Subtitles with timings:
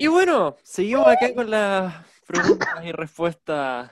[0.00, 1.92] Y bueno, seguimos acá con las
[2.24, 3.90] preguntas y respuestas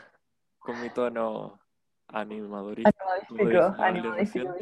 [0.60, 1.58] con mi tono
[2.06, 2.92] animadorista.
[3.78, 4.54] Animadístico.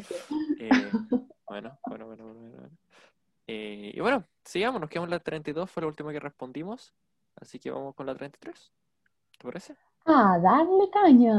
[0.59, 0.69] Eh,
[1.47, 2.69] bueno, bueno, bueno, bueno, bueno.
[3.45, 6.95] Eh, y bueno, sigamos, nos quedamos en la 32, fue la última que respondimos.
[7.35, 8.73] Así que vamos con la 33.
[9.37, 9.75] ¿Te parece?
[10.07, 11.35] Ah, darle caña.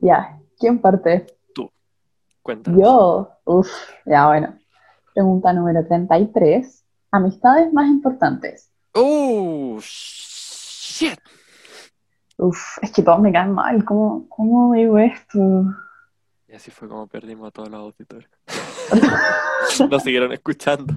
[0.00, 1.26] Ya, ¿quién parte?
[2.46, 2.80] Cuéntanos.
[2.80, 3.68] Yo, uff,
[4.04, 4.56] ya bueno.
[5.12, 6.84] Pregunta número 33.
[7.10, 8.70] Amistades más importantes.
[8.92, 9.78] ¡Oh!
[9.80, 11.18] ¡Shit!
[12.38, 13.84] Uf, es que todos me caen mal.
[13.84, 15.38] ¿Cómo, cómo digo esto?
[16.46, 18.28] Y así fue como perdimos a todos los auditores.
[19.90, 20.94] Nos siguieron escuchando.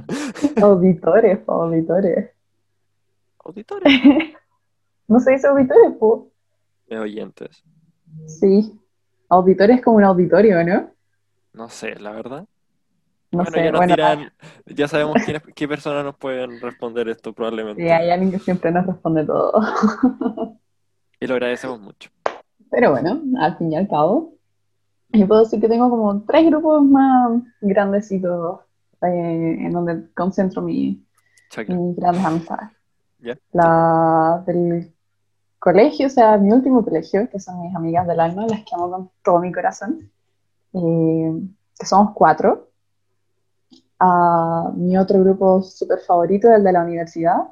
[0.62, 2.30] Auditores, auditores.
[3.44, 3.92] Auditores.
[5.08, 6.30] ¿No se dice auditores, po?
[6.88, 7.64] De oyentes.
[8.28, 8.80] Sí.
[9.30, 10.92] Auditores es como un auditorio, ¿no?
[11.54, 12.48] No sé, la verdad.
[13.32, 14.34] No bueno, sé, ya nos bueno, dirán,
[14.66, 17.84] ya sabemos quiénes- qué personas nos pueden responder esto probablemente.
[17.84, 19.62] sí, hay alguien que siempre nos responde todo.
[21.22, 22.10] Y lo agradecemos mucho.
[22.72, 24.34] Pero bueno, al fin y al cabo,
[25.10, 28.62] yo puedo decir que tengo como tres grupos más grandecitos
[29.04, 31.06] eh, en donde concentro mi,
[31.68, 32.70] mis grandes amistades.
[33.20, 33.38] ¿Ya?
[33.54, 34.94] La del
[35.60, 38.90] colegio, o sea, mi último colegio, que son mis amigas del alma, las que amo
[38.90, 40.10] con todo mi corazón,
[40.72, 42.70] que somos cuatro.
[44.00, 47.50] Ah, mi otro grupo súper favorito, el de la universidad.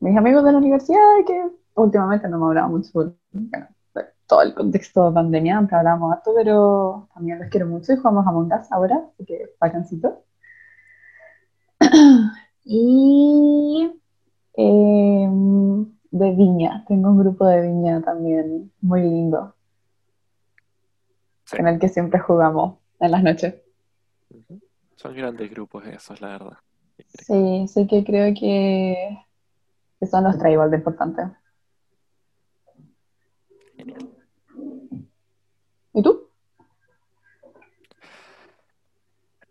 [0.00, 3.12] Mis amigos de la universidad, que últimamente no me hablaba mucho bueno,
[3.92, 7.96] por todo el contexto de pandemia, antes hablábamos harto, pero también los quiero mucho y
[7.96, 10.22] jugamos Among Us ahora, así que bacancito.
[12.68, 13.92] Y
[14.54, 15.30] eh,
[16.18, 19.54] de Viña, tengo un grupo de Viña también muy lindo,
[21.44, 21.56] Sí.
[21.58, 23.54] en el que siempre jugamos en las noches.
[24.96, 26.58] Son grandes grupos esos, la verdad.
[27.08, 29.18] Sí, sí que creo que,
[30.00, 31.26] que son los tres igual de importantes.
[33.76, 34.08] Genial.
[35.92, 36.28] ¿Y tú?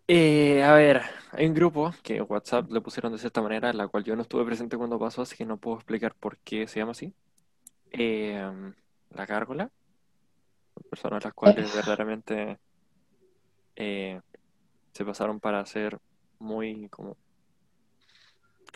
[0.08, 1.02] Eh, a ver,
[1.36, 4.44] hay un grupo que WhatsApp le pusieron de cierta manera, la cual yo no estuve
[4.44, 7.12] presente cuando pasó, así que no puedo explicar por qué se llama así.
[7.92, 8.72] Eh,
[9.10, 9.70] la Gárgola.
[10.90, 12.58] Personas las cuales verdaderamente
[13.76, 14.20] eh,
[14.92, 15.98] se pasaron para ser
[16.38, 17.16] muy como...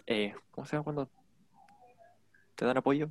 [0.07, 1.11] eh, ¿cómo se llama cuando
[2.55, 3.11] te dan apoyo?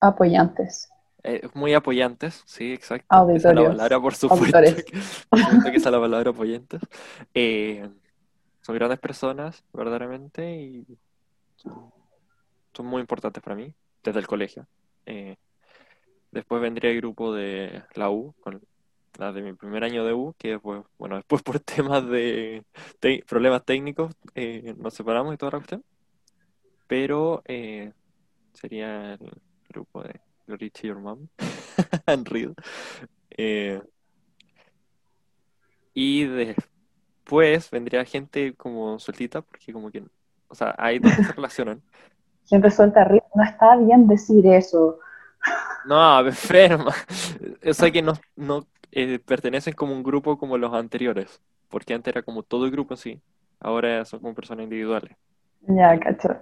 [0.00, 0.93] Apoyantes.
[1.26, 3.06] Eh, muy apoyantes, sí, exacto.
[3.36, 4.44] Esa es la palabra, por supuesto.
[4.74, 6.80] Que- que esa es la palabra apoyantes.
[7.32, 7.88] Eh,
[8.60, 10.86] son grandes personas, verdaderamente, y
[11.56, 11.90] son,
[12.74, 14.66] son muy importantes para mí, desde el colegio.
[15.06, 15.36] Eh,
[16.30, 18.60] después vendría el grupo de la U, con
[19.18, 22.64] la de mi primer año de U, que después, bueno, después por temas de
[23.00, 25.84] te- problemas técnicos eh, nos separamos y toda la cuestión.
[26.86, 27.92] Pero eh,
[28.52, 29.32] sería el
[29.70, 31.28] grupo de Glory to Your Mom,
[32.06, 32.28] and.
[33.36, 33.80] Eh,
[35.94, 40.04] y después vendría gente como sueltita, porque como que,
[40.48, 41.82] o sea, hay dos que se relacionan.
[42.46, 43.24] Gente suelta arriba.
[43.34, 44.98] No está bien decir eso.
[45.86, 46.94] No, enferma.
[47.62, 52.14] O sea que no, no eh, pertenecen como un grupo como los anteriores, porque antes
[52.14, 53.20] era como todo el grupo sí,
[53.60, 55.14] ahora son como personas individuales.
[55.60, 56.38] Ya, cacho.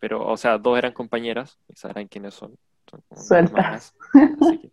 [0.00, 2.58] Pero, o sea, dos eran compañeras, y sabrán quiénes son.
[4.60, 4.72] Que-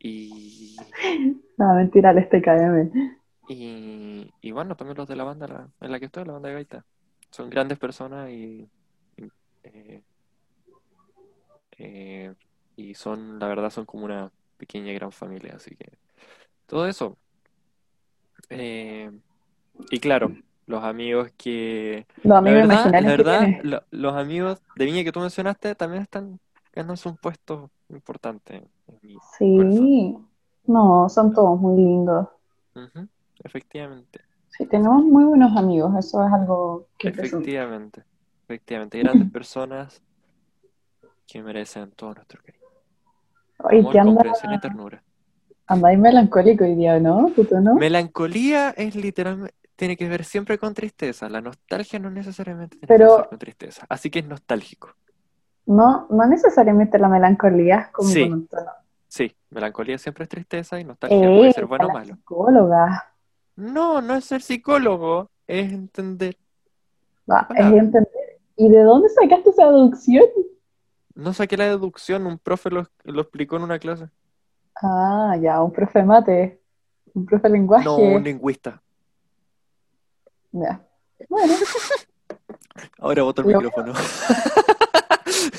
[0.00, 0.76] y,
[1.58, 3.16] No, mentira, el STKM.
[3.48, 6.48] y, y bueno, también los de la banda la- en la que estoy, la banda
[6.50, 6.84] de gaita.
[7.30, 8.68] Son grandes personas y,
[9.16, 9.24] y,
[9.64, 10.02] eh,
[11.78, 12.34] eh,
[12.76, 15.54] y son, la verdad, son como una pequeña y gran familia.
[15.56, 15.90] Así que
[16.66, 17.16] todo eso.
[18.50, 19.10] Eh,
[19.90, 20.32] y claro,
[20.66, 23.64] los amigos que Los La amigos verdad, imaginarios la que verdad, tienes.
[23.64, 26.40] lo- los amigos de Viña que tú mencionaste también están
[26.78, 29.72] ganándose un puesto importante en mi corazón.
[29.72, 30.18] Sí.
[30.66, 32.28] No, son todos muy lindos.
[32.74, 33.08] Ujú,
[33.42, 34.20] Efectivamente,
[34.50, 35.92] Sí, tenemos muy buenos amigos.
[35.98, 38.02] Eso es algo que efectivamente,
[38.44, 40.02] efectivamente, grandes personas
[41.26, 42.64] que merecen todo nuestro cariño,
[43.64, 44.12] Oye, amor, ¿qué anda?
[44.14, 45.02] comprensión y ternura.
[45.66, 47.30] Andáis melancólico hoy día, ¿no?
[47.36, 47.74] ¿Tú, tú no?
[47.74, 51.28] Melancolía es literalmente, tiene que ver siempre con tristeza.
[51.28, 54.94] La nostalgia no necesariamente tiene Pero- que ver con tristeza, así que es nostálgico.
[55.68, 58.22] No, no necesariamente la melancolía es como Sí.
[58.22, 58.70] un tono.
[59.06, 62.14] Sí, melancolía siempre es tristeza y nostalgia puede ser bueno o malo.
[62.14, 63.12] psicóloga.
[63.56, 66.36] No, no es ser psicólogo, es entender.
[67.30, 68.08] Va, es entender.
[68.56, 70.24] ¿Y de dónde sacaste esa deducción?
[71.14, 74.08] No saqué la deducción, un profe lo, lo explicó en una clase.
[74.82, 76.62] Ah, ya, un profe mate,
[77.12, 77.84] un profe lenguaje.
[77.84, 78.80] No, un lingüista.
[80.52, 80.80] Ya.
[81.28, 81.52] Bueno,
[83.00, 83.92] Ahora boto el Lo- micrófono.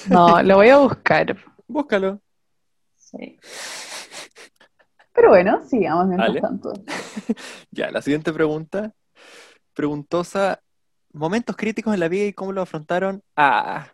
[0.10, 1.36] no, lo voy a buscar.
[1.68, 2.22] Búscalo.
[2.96, 3.38] Sí.
[5.14, 6.42] Pero bueno, sigamos mientras Dale.
[6.42, 6.74] tanto.
[7.72, 8.94] Ya, la siguiente pregunta.
[9.74, 10.62] Preguntosa,
[11.14, 13.22] momentos críticos en la vida y cómo lo afrontaron.
[13.36, 13.88] Ah,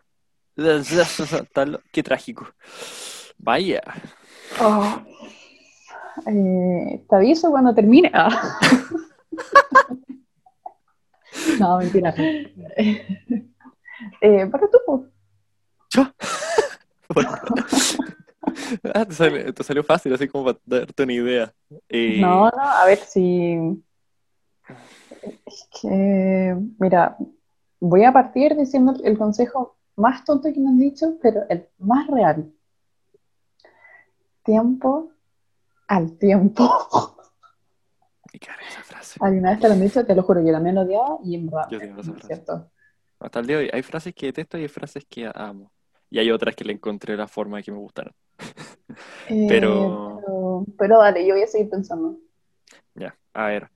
[1.92, 2.48] qué trágico.
[3.38, 3.82] Vaya.
[4.60, 5.02] Oh.
[6.26, 8.10] Eh, te aviso cuando termine.
[8.14, 8.58] Ah.
[11.58, 12.14] no, mentira.
[14.20, 15.10] Eh, para tú.
[15.96, 16.06] Yo.
[18.94, 21.54] Ah, te salió, te salió fácil, así como para darte una idea.
[21.88, 23.84] Eh, No, no, a ver si.
[25.44, 27.16] Es que, mira,
[27.80, 32.06] voy a partir diciendo el consejo más tonto que me han dicho, pero el más
[32.06, 32.50] real.
[34.42, 35.10] Tiempo
[35.88, 36.68] al tiempo.
[38.32, 39.18] esa frase.
[39.20, 40.04] ¿Alguna vez te lo han dicho?
[40.06, 42.26] Te lo juro, yo también lo odiaba y en verdad, Yo tengo esa frase.
[42.26, 42.70] cierto.
[43.18, 45.72] Hasta el día de hoy hay frases que detesto y hay frases que amo.
[46.10, 48.14] Y hay otras que le encontré la forma que me gustaron.
[49.28, 52.16] Eh, Pero- pero, pero dale, yo voy a seguir pensando.
[52.94, 53.70] Ya, a ver.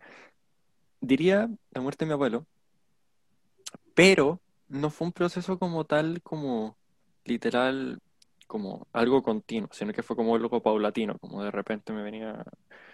[1.01, 2.47] Diría la muerte de mi abuelo,
[3.95, 6.77] pero no fue un proceso como tal, como
[7.25, 8.01] literal,
[8.47, 12.45] como algo continuo, sino que fue como algo paulatino, como de repente me venía,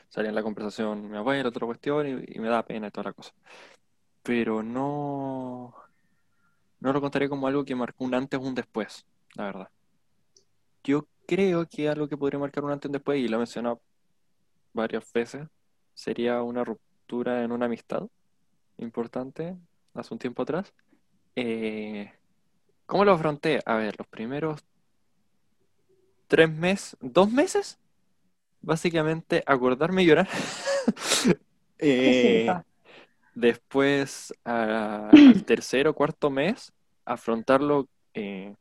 [0.08, 3.10] salía en la conversación mi abuelo, otra cuestión, y, y me da pena y toda
[3.10, 3.32] la cosa.
[4.22, 5.74] Pero no,
[6.80, 9.04] no lo contaré como algo que marcó un antes o un después,
[9.36, 9.68] la verdad.
[10.84, 13.80] Yo creo que algo que podría marcar un antes un después, y lo he mencionado
[14.72, 15.46] varias veces,
[15.94, 18.06] sería una ruptura en una amistad
[18.78, 19.56] importante
[19.94, 20.72] hace un tiempo atrás.
[21.34, 22.12] Eh,
[22.86, 23.60] ¿cómo lo afronté?
[23.66, 24.60] A ver, los primeros
[26.28, 27.78] tres meses, dos meses,
[28.60, 30.28] básicamente acordarme y llorar.
[31.78, 32.46] Eh,
[33.34, 36.72] después, a- al tercer o cuarto mes,
[37.04, 38.54] afrontarlo eh,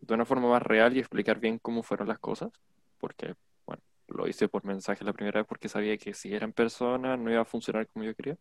[0.00, 2.50] de una forma más real y explicar bien cómo fueron las cosas,
[2.98, 3.34] porque,
[3.66, 7.16] bueno, lo hice por mensaje la primera vez porque sabía que si era en persona
[7.16, 8.36] no iba a funcionar como yo quería.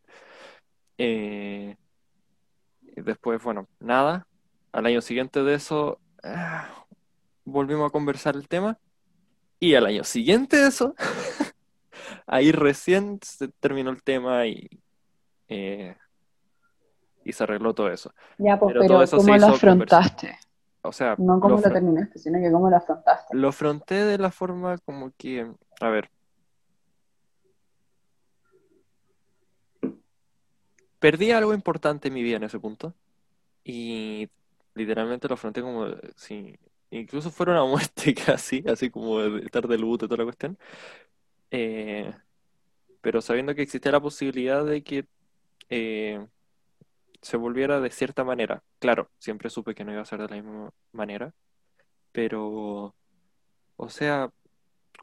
[0.98, 1.76] Eh,
[2.82, 4.28] y después, bueno, nada.
[4.72, 6.86] Al año siguiente de eso, ah,
[7.46, 8.78] volvimos a conversar el tema.
[9.60, 10.96] Y al año siguiente de eso,
[12.28, 14.70] ahí recién se terminó el tema y,
[15.50, 15.96] eh,
[17.26, 18.14] y se arregló todo eso.
[18.38, 20.40] Ya, pues, Pero pero todo eso se ¿cómo lo afrontaste?
[20.82, 23.36] O sea, No cómo lo terminaste, sino que cómo lo afrontaste.
[23.36, 26.10] lo afronté de la forma como que, a ver,
[31.00, 32.94] perdí algo importante en mi vida en ese punto
[33.64, 34.30] y
[34.76, 36.58] literalmente lo afronté como si
[36.92, 40.58] incluso fuera una muerte casi, así como estar de luto y toda la cuestión,
[41.52, 42.14] Eh,
[43.02, 45.06] pero sabiendo que existía la posibilidad de que
[45.70, 46.26] eh,
[47.22, 48.64] se volviera de cierta manera.
[48.80, 51.34] Claro, siempre supe que no iba a ser de la misma manera,
[52.12, 52.96] pero,
[53.76, 54.30] o sea,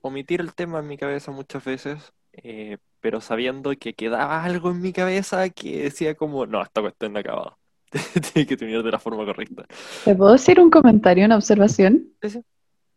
[0.03, 4.81] omitir el tema en mi cabeza muchas veces, eh, pero sabiendo que quedaba algo en
[4.81, 7.59] mi cabeza que decía como, no, esta cuestión no ha acabado.
[8.33, 9.65] Tiene que terminar de la forma correcta.
[10.05, 12.13] ¿Te puedo decir un comentario, una observación?
[12.23, 12.45] Sí, sí.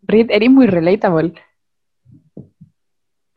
[0.02, 1.34] Reed, eres muy relatable.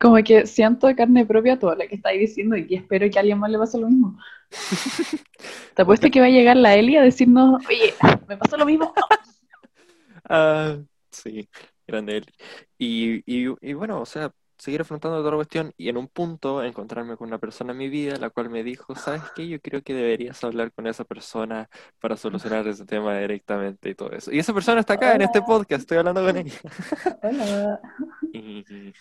[0.03, 3.17] Como que siento de carne propia todo lo que estáis diciendo y que espero que
[3.17, 4.19] a alguien más le pase lo mismo.
[5.75, 7.93] Te apuesto que va a llegar la Eli a decirnos, oye,
[8.27, 8.93] me pasó lo mismo.
[10.29, 10.77] Ah,
[11.11, 11.49] sí,
[11.85, 12.25] grande él.
[12.77, 16.63] Y, y, y bueno, o sea, seguir afrontando toda la cuestión y en un punto
[16.63, 19.45] encontrarme con una persona en mi vida la cual me dijo, ¿sabes qué?
[19.49, 21.69] Yo creo que deberías hablar con esa persona
[21.99, 24.31] para solucionar ese tema directamente y todo eso.
[24.31, 26.59] Y esa persona está acá en este podcast, estoy hablando con ella.
[27.21, 27.81] Hola.
[28.33, 28.93] Y,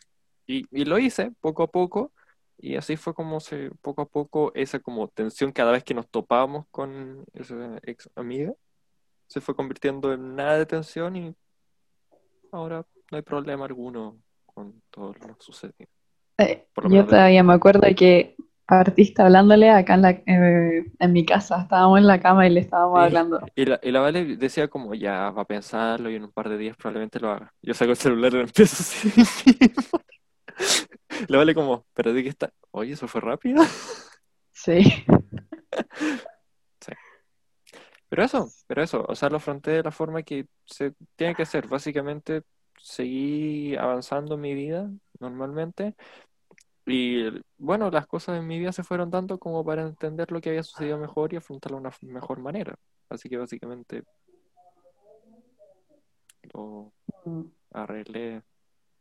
[0.46, 2.12] y, y lo hice poco a poco
[2.58, 6.08] y así fue como se, poco a poco esa como tensión cada vez que nos
[6.08, 8.52] topábamos con esa ex amiga
[9.26, 11.34] se fue convirtiendo en nada de tensión y
[12.52, 15.88] ahora no hay problema alguno con todo lo sucedido.
[16.38, 20.86] Eh, lo yo menos de- todavía me acuerdo que partiste hablándole acá en, la, eh,
[20.98, 21.62] en mi casa.
[21.62, 23.04] Estábamos en la cama y le estábamos Sí.
[23.06, 23.40] hablando.
[23.54, 26.48] Y la, y la Vale decía como ya va a pensarlo y en un par
[26.48, 27.52] de días probablemente lo haga.
[27.62, 29.10] Yo saco el celular y lo empiezo así
[31.28, 33.62] La Vale como, pero de qué está, oye, eso fue rápido.
[34.50, 34.82] Sí.
[38.08, 41.44] Pero eso, pero eso, o sea, lo afronté de la forma que se tiene que
[41.44, 41.66] hacer.
[41.66, 42.42] Básicamente,
[42.78, 45.94] seguí avanzando en mi vida normalmente.
[46.84, 47.24] Y
[47.56, 50.62] bueno, las cosas en mi vida se fueron dando como para entender lo que había
[50.62, 52.74] sucedido mejor y afrontarlo de una mejor manera.
[53.08, 54.04] Así que básicamente
[56.52, 56.92] lo
[57.24, 58.42] Mm, arreglé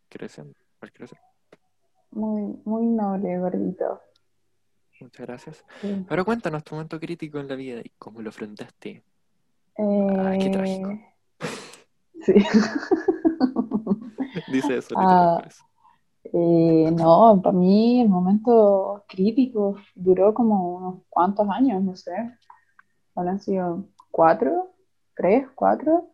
[0.09, 1.19] creciendo, al crecer.
[2.11, 4.01] Muy, muy noble, gordito.
[4.99, 5.65] Muchas gracias.
[5.81, 6.05] Sí.
[6.07, 9.03] Pero cuéntanos tu momento crítico en la vida y cómo lo enfrentaste.
[9.77, 10.89] Ah, qué trágico.
[10.91, 11.07] Eh,
[12.23, 12.33] Sí.
[14.51, 15.43] Dice eso, Ah.
[16.23, 22.11] Eh, no, para mí el momento crítico duró como unos cuantos años, no sé.
[23.15, 24.71] Habrán sido cuatro,
[25.15, 26.11] tres, cuatro.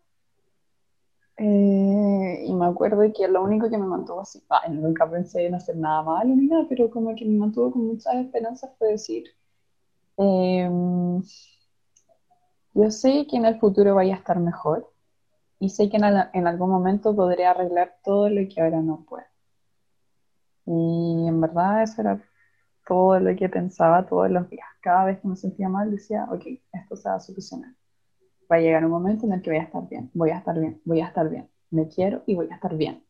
[1.40, 5.54] Eh, y me acuerdo que lo único que me mantuvo así, ay, nunca pensé en
[5.56, 9.24] hacer nada malo ni nada, pero como que me mantuvo con muchas esperanzas fue decir,
[10.18, 11.22] em,
[12.74, 14.90] yo sé que en el futuro vaya a estar mejor
[15.60, 19.06] y sé que en, al- en algún momento podré arreglar todo lo que ahora no
[19.10, 19.26] puedo.
[20.68, 22.22] Y en verdad eso era
[22.88, 24.68] todo lo que pensaba todos los días.
[24.82, 27.76] Cada vez que me sentía mal decía, ok, esto se va a solucionar.
[28.52, 30.60] Va a llegar un momento en el que voy a estar bien, voy a estar
[30.60, 31.50] bien, voy a estar bien.
[31.70, 33.04] Me quiero y voy a estar bien.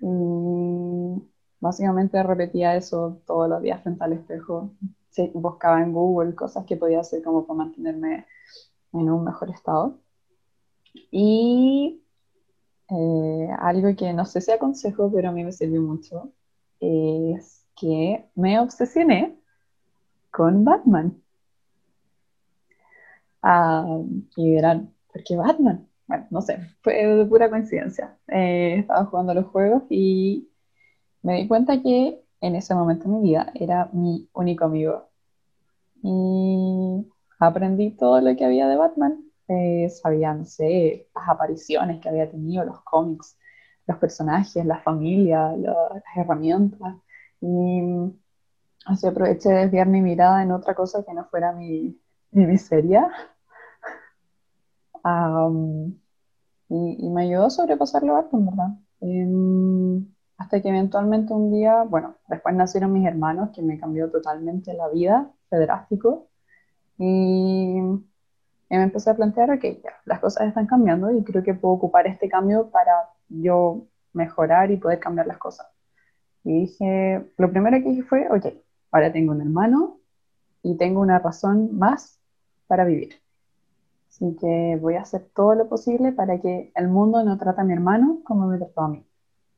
[0.00, 1.22] Y
[1.60, 4.70] básicamente repetía eso todos los días frente al espejo.
[5.10, 8.26] Sí, buscaba en Google cosas que podía hacer como para mantenerme
[8.92, 9.98] en un mejor estado.
[11.10, 12.02] Y
[12.90, 16.32] eh, algo que no sé si aconsejo, pero a mí me sirvió mucho,
[16.80, 19.38] es que me obsesioné
[20.30, 21.22] con Batman.
[23.50, 23.84] Ah,
[24.36, 25.88] y verán, ¿por qué Batman?
[26.06, 28.18] Bueno, no sé, fue de pura coincidencia.
[28.28, 30.50] Eh, estaba jugando los juegos y
[31.22, 35.10] me di cuenta que en ese momento de mi vida era mi único amigo.
[36.02, 37.06] Y
[37.40, 39.24] aprendí todo lo que había de Batman.
[39.48, 43.38] Eh, sabía, no sé, las apariciones que había tenido, los cómics,
[43.86, 46.96] los personajes, la familia, lo- las herramientas.
[47.40, 47.82] Y
[48.86, 52.00] así aproveché de desviar mi mirada en otra cosa que no fuera mi,
[52.32, 53.08] mi miseria.
[55.02, 55.98] Am,
[56.68, 58.68] y, y me ayudó a sobrepasarlo harto, en verdad.
[59.00, 60.06] Em,
[60.38, 64.88] hasta que eventualmente un día, bueno, después nacieron mis hermanos, que me cambió totalmente la
[64.88, 66.28] vida, fue drástico.
[66.98, 67.78] Y,
[68.70, 71.74] y me empecé a plantear, ok, ya, las cosas están cambiando y creo que puedo
[71.74, 75.66] ocupar este cambio para yo mejorar y poder cambiar las cosas.
[76.44, 78.46] Y dije, lo primero que dije fue, ok,
[78.92, 80.00] ahora tengo un hermano
[80.62, 82.20] y tengo una razón más
[82.66, 83.20] para vivir.
[84.18, 87.64] Así que voy a hacer todo lo posible para que el mundo no trate a
[87.64, 89.06] mi hermano como me trató a mí.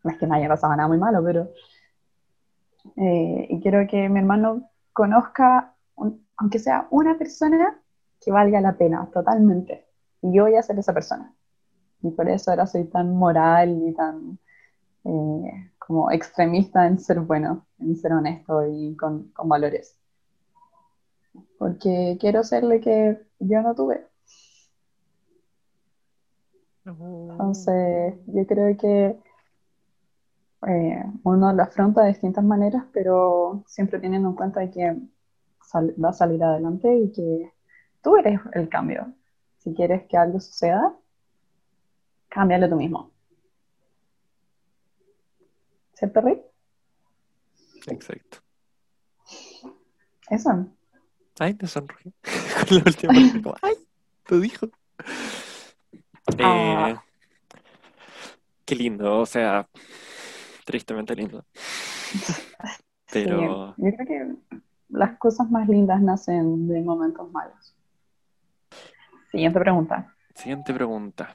[0.04, 1.48] No es que me haya pasado nada muy malo, pero
[2.96, 7.80] eh, y quiero que mi hermano conozca, un- aunque sea una persona
[8.20, 9.86] que valga la pena totalmente.
[10.22, 11.34] Y yo voy a ser esa persona.
[12.02, 14.38] Y por eso ahora soy tan moral y tan
[15.04, 19.98] eh, como extremista en ser bueno, en ser honesto y con, con valores.
[21.58, 24.09] Porque quiero ser lo que yo no tuve.
[26.84, 29.16] Entonces, yo creo que
[30.66, 34.96] eh, uno lo afronta de distintas maneras, pero siempre teniendo en cuenta que
[35.64, 37.52] sal- va a salir adelante y que
[38.02, 39.12] tú eres el cambio.
[39.58, 40.94] Si quieres que algo suceda,
[42.28, 43.10] cámbialo tú mismo.
[45.94, 46.40] ¿Cierto, Rick?
[47.86, 48.38] Exacto.
[50.30, 50.66] Eso.
[51.38, 52.12] Ay, te sonríe.
[52.68, 53.12] Con la última
[53.62, 53.74] ay,
[54.28, 54.66] lo dijo.
[56.42, 56.90] Ah.
[56.90, 56.96] Eh,
[58.64, 59.66] qué lindo, o sea,
[60.64, 61.44] tristemente lindo.
[63.12, 64.34] Pero Sí, yo creo que
[64.90, 67.74] las cosas más lindas nacen de momentos malos.
[69.30, 70.14] Siguiente pregunta.
[70.34, 71.34] siguiente pregunta.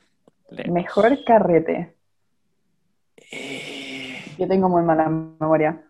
[0.50, 0.74] Leemos.
[0.74, 1.96] Mejor carrete.
[3.32, 5.82] Eh, Yo tengo muy mala memoria.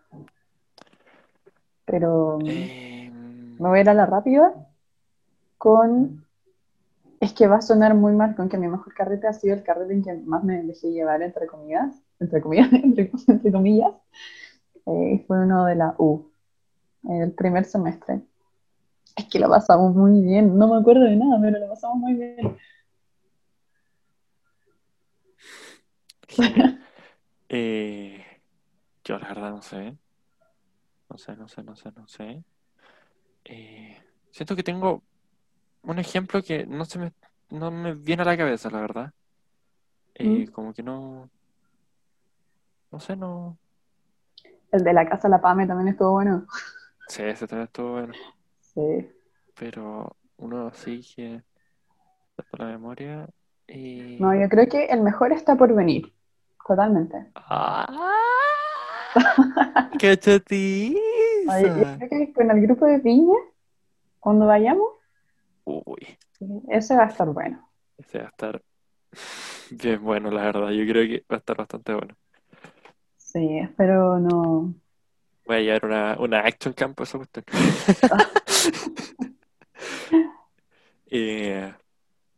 [1.84, 4.52] Pero eh, me voy a ir a la rápida
[5.58, 6.25] con...
[7.20, 9.62] Es que va a sonar muy mal con que mi mejor carrete ha sido el
[9.62, 13.10] carrete en que más me dejé llevar, entre comillas, entre comillas, entre,
[13.52, 13.92] comillas.
[14.86, 16.30] Eh, fue uno de la U,
[17.08, 18.20] el primer semestre.
[19.16, 22.14] Es que lo pasamos muy bien, no me acuerdo de nada, pero lo pasamos muy
[22.14, 22.56] bien.
[27.48, 28.24] Eh,
[29.04, 29.96] yo la verdad no sé.
[31.08, 32.42] No sé, no sé, no sé, no sé.
[33.44, 33.96] Eh,
[34.32, 35.02] siento que tengo
[35.86, 37.12] un ejemplo que no se me,
[37.50, 39.12] no me viene a la cabeza, la verdad.
[40.14, 40.52] Eh, ¿Mm?
[40.52, 41.30] como que no,
[42.90, 43.56] no sé, no.
[44.72, 46.46] El de la casa La Pame también estuvo bueno.
[47.08, 48.14] Sí, ese también estuvo bueno.
[48.60, 49.08] Sí.
[49.58, 51.42] Pero uno sí que
[52.36, 53.28] después la memoria.
[53.68, 54.18] Y...
[54.20, 56.12] No, yo creo que el mejor está por venir.
[56.66, 57.30] Totalmente.
[57.34, 58.12] ¡Ah!
[59.98, 60.98] ¡Qué chatiza!
[61.48, 63.38] Oye, yo creo que con el grupo de Viña,
[64.18, 64.88] cuando vayamos,
[65.66, 66.18] Uy,
[66.68, 67.68] ese va a estar bueno.
[67.98, 68.62] ese va a estar
[69.70, 70.70] Bien bueno, la verdad.
[70.70, 72.14] Yo creo que va a estar bastante bueno.
[73.16, 74.74] Sí, espero no.
[75.44, 77.44] Voy a llevar una, una action camp esa cuestión.
[81.08, 81.72] Eh,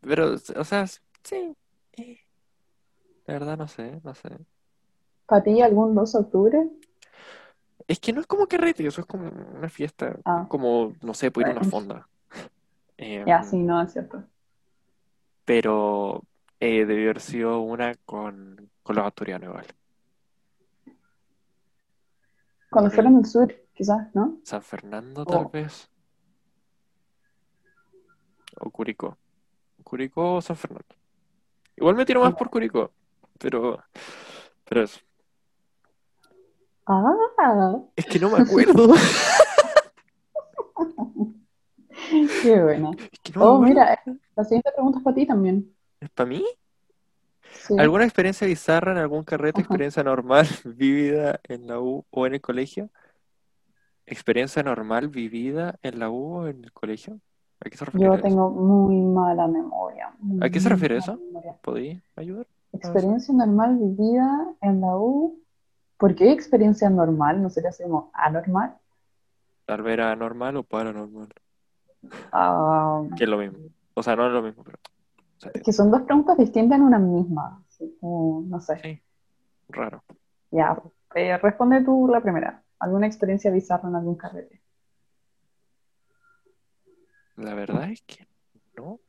[0.02, 1.56] pero, o sea, sí.
[3.26, 4.28] La verdad no sé, no sé.
[5.26, 6.68] ¿Para ti algún 2 de octubre?
[7.86, 11.30] Es que no es como carrete, eso es como una fiesta, Ah, como, no sé,
[11.30, 12.08] puede ir a una fonda.
[12.98, 14.24] Eh, Ya, sí, no, es cierto.
[15.44, 16.22] pero
[16.60, 19.66] eh, debió haber sido una con, con los asturianos igual.
[22.70, 24.40] Cuando fueron el al sur, quizás, ¿no?
[24.44, 25.88] San Fernando tal vez,
[28.60, 29.16] o Curicó.
[29.82, 30.94] Curicó o San Fernando.
[31.76, 32.90] Igual me tiro más por Curicó,
[33.38, 33.82] pero,
[34.68, 35.00] pero eso.
[36.86, 38.94] ah, Es que no me acuerdo.
[42.42, 42.90] qué buena.
[43.12, 43.98] Es que no me Oh, mira, eh,
[44.36, 45.74] la siguiente pregunta es para ti también.
[46.00, 46.44] ¿Es para mí?
[47.50, 49.62] Sí, ¿Alguna experiencia bizarra en algún carrete, ajá.
[49.62, 52.90] experiencia normal vivida en la U o en el colegio?
[54.06, 57.20] ¿Experiencia normal vivida en la U o en el colegio?
[57.60, 58.22] ¿A qué se refiere Yo eso?
[58.22, 61.20] tengo muy mala memoria, ¿A qué se refiere eso?
[61.62, 62.46] ¿Podéis ayudar?
[62.72, 65.38] Experiencia normal vivida en la U.
[65.98, 67.42] ¿Por qué experiencia normal?
[67.42, 68.74] ¿No sería así como anormal?
[69.66, 71.28] Tal vez era normal o paranormal,
[72.32, 73.58] Ah, que es lo mismo.
[73.94, 74.78] O sea, no es lo mismo, pero
[75.34, 75.62] entiende.
[75.62, 77.62] que son dos preguntas distintas en una misma.
[77.68, 78.78] así como, no sé.
[78.82, 79.02] Sí,
[79.68, 80.04] raro.
[80.50, 80.80] Ya,
[81.14, 82.62] eh, responde tú la primera.
[82.78, 84.62] ¿Alguna experiencia bizarra en algún carrete?
[87.36, 88.26] La verdad es que
[88.76, 89.00] no,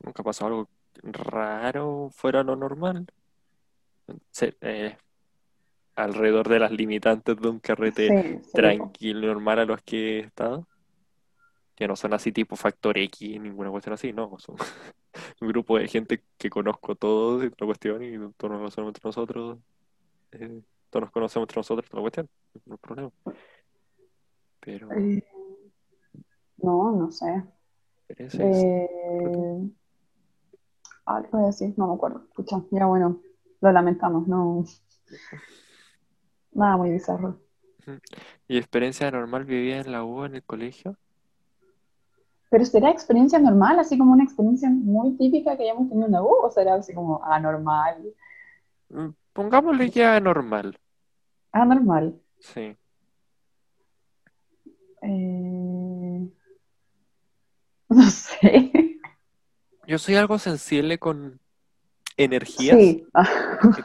[0.00, 0.68] nunca pasó algo
[1.02, 3.06] raro fuera lo normal.
[4.30, 4.96] Se- eh,
[5.96, 10.20] alrededor de las limitantes de un carrete Sí, sí, tranquilo normal a los que he
[10.20, 10.67] estado.
[11.78, 14.36] Que no son así tipo Factor X, ninguna cuestión así, no.
[14.40, 14.56] Son
[15.40, 19.02] un grupo de gente que conozco todos y toda cuestión y todos nos conocemos entre
[19.04, 19.58] nosotros.
[20.32, 22.28] eh, todos nos conocemos entre nosotros, toda la cuestión.
[22.66, 23.12] No hay problema.
[24.58, 25.24] Pero Eh,
[26.56, 27.44] no, no sé.
[28.08, 29.70] creo que- Eh,
[31.04, 32.24] algo voy a decir, no me acuerdo.
[32.28, 33.22] Escucha, ya bueno,
[33.60, 34.64] lo lamentamos, no,
[36.52, 37.38] nada muy bizarro.
[38.48, 40.96] ¿Y experiencia normal vivida en la U en el colegio?
[42.50, 46.22] Pero ¿será experiencia normal, así como una experiencia muy típica que hayamos tenido en la
[46.22, 46.28] U?
[46.42, 48.02] ¿O será así como anormal?
[48.88, 50.78] Mm, Pongámosle ya normal,
[51.52, 52.18] Anormal.
[52.40, 52.76] sí.
[55.02, 56.28] Eh,
[57.88, 58.72] no sé.
[59.86, 61.40] Yo soy algo sensible con
[62.16, 63.06] energías, Sí.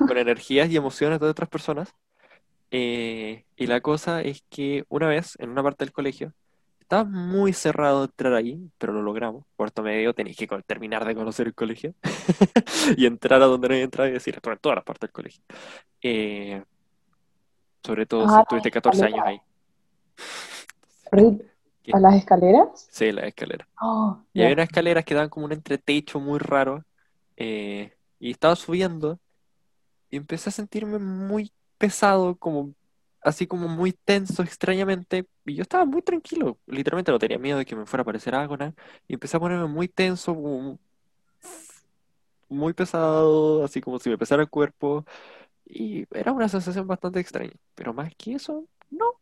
[0.07, 1.93] con energías y emociones de otras personas.
[2.71, 6.33] Eh, y la cosa es que una vez, en una parte del colegio,
[6.83, 9.45] estaba muy cerrado entrar ahí, pero lo logramos.
[9.55, 11.95] Cuarto medio tenéis que terminar de conocer el colegio
[12.97, 15.43] y entrar a donde no hay entrada y decir, en todas las partes del colegio.
[16.01, 16.63] Eh,
[17.83, 19.39] sobre todo si Ah, tuviste 14 años ahí.
[21.11, 21.37] ¿Qué?
[21.91, 22.91] ¿A las escaleras?
[22.91, 23.67] Sí, la escalera.
[23.81, 24.55] Oh, Y había ya.
[24.55, 26.85] unas escaleras que daban como un entretecho muy raro.
[27.37, 29.19] eh, y estaba subiendo
[30.11, 32.73] y empecé a sentirme muy pesado, como
[33.23, 35.27] así como muy tenso extrañamente.
[35.45, 36.57] Y yo estaba muy tranquilo.
[36.67, 38.73] Literalmente no tenía miedo de que me fuera a aparecer algo, nada.
[39.07, 40.35] Y empecé a ponerme muy tenso,
[42.49, 45.05] muy pesado, así como si me pesara el cuerpo.
[45.65, 47.53] Y era una sensación bastante extraña.
[47.75, 49.13] Pero más que eso, no.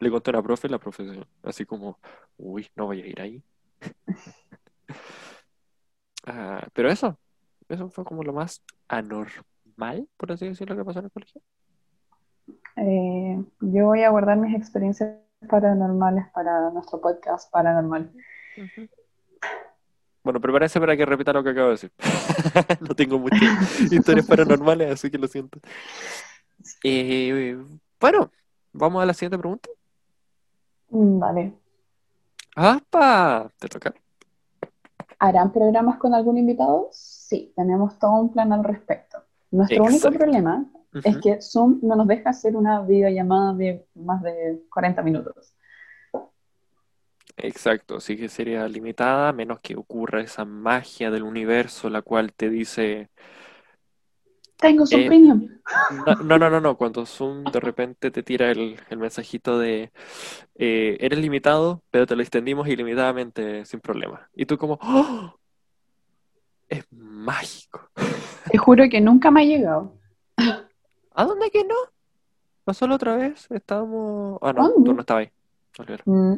[0.00, 1.04] Le conté a la profe, la profe
[1.42, 1.98] así como,
[2.36, 3.42] uy, no voy a ir ahí.
[6.26, 7.18] Ah, pero eso,
[7.68, 11.42] eso fue como lo más anormal, por así decirlo, que pasó en el colegio.
[12.76, 15.16] Eh, yo voy a guardar mis experiencias
[15.48, 18.12] paranormales para nuestro podcast paranormal.
[20.22, 21.92] Bueno, prepárense para que repita lo que acabo de decir.
[22.80, 25.58] No tengo muchas historias paranormales, así que lo siento.
[26.82, 27.56] Eh,
[28.00, 28.30] bueno,
[28.72, 29.68] vamos a la siguiente pregunta.
[30.88, 31.52] Mm, Vale.
[32.56, 33.50] ¡Apa!
[33.58, 33.92] ¿Te toca?
[35.18, 36.88] ¿Harán programas con algún invitado?
[36.92, 39.18] Sí, tenemos todo un plan al respecto.
[39.50, 40.10] Nuestro único
[41.02, 45.54] Es que Zoom no nos deja hacer una videollamada de más de 40 minutos.
[47.36, 52.32] Exacto, sí que sería limitada, a menos que ocurra esa magia del universo, la cual
[52.32, 53.10] te dice,
[54.56, 55.48] Tengo Zoom Eh, Premium.
[56.06, 59.90] no, no, no, no, no, cuando Zoom de repente te tira el, el mensajito de,
[60.54, 64.28] eh, eres limitado, pero te lo extendimos ilimitadamente sin problema.
[64.32, 65.34] Y tú como, ¡Oh!
[66.68, 67.90] Es mágico.
[68.50, 69.98] Te juro que nunca me ha llegado.
[71.14, 71.74] ¿A dónde que no?
[72.64, 74.38] Pasó la otra vez, estábamos...
[74.42, 74.82] Ah, no, ¿Cuándo?
[74.84, 75.32] tú no estabas ahí.
[76.04, 76.34] Mm.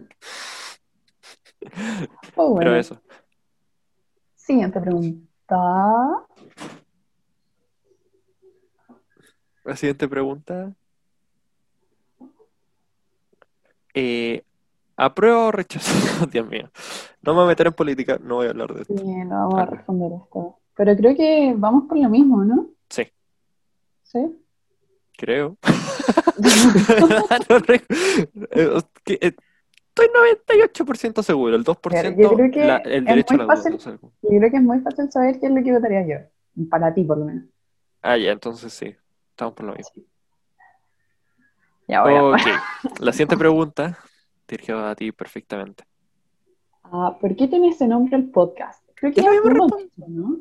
[2.37, 3.01] Oh, Pero eso.
[4.37, 5.57] Siguiente pregunta.
[9.65, 10.73] La siguiente pregunta.
[13.95, 14.45] Eh,
[14.97, 16.27] ¿apruebo o rechazo?
[16.31, 16.71] Dios mío.
[17.23, 18.97] No me voy a meter en política, no voy a hablar de esto.
[18.97, 20.59] Sí, no vamos a responder esto.
[20.77, 22.69] Pero creo que vamos por lo mismo, ¿no?
[22.91, 23.11] Sí,
[24.05, 24.46] ¿Sí?
[25.17, 25.57] Creo.
[27.49, 27.81] No eh,
[29.21, 29.33] eh,
[29.97, 30.09] Estoy
[30.75, 33.57] 98% seguro, el 2% Yo creo que la- el es derecho a la duda.
[33.57, 33.81] fácil.
[33.81, 33.91] sé.
[33.93, 36.67] Yo creo que es muy fácil saber qué es lo que votaría yo.
[36.69, 37.45] Para ti, por lo menos.
[38.03, 38.95] Ah, ya, entonces sí,
[39.31, 40.03] estamos por lo mismo.
[41.89, 42.31] Ya, bueno.
[42.31, 42.41] Ok,
[43.01, 43.99] la siguiente pregunta,
[44.47, 45.85] dirigida a ti perfectamente.
[46.83, 48.85] Ah, ¿por qué tiene ese nombre el podcast?
[48.95, 50.41] Creo que Ya lo dicho, ¿no?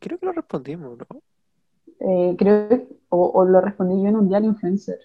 [0.00, 1.22] Creo que lo respondimos, ¿no?
[2.00, 4.98] Eh, creo que- o, o lo respondí yo en un diario influencer.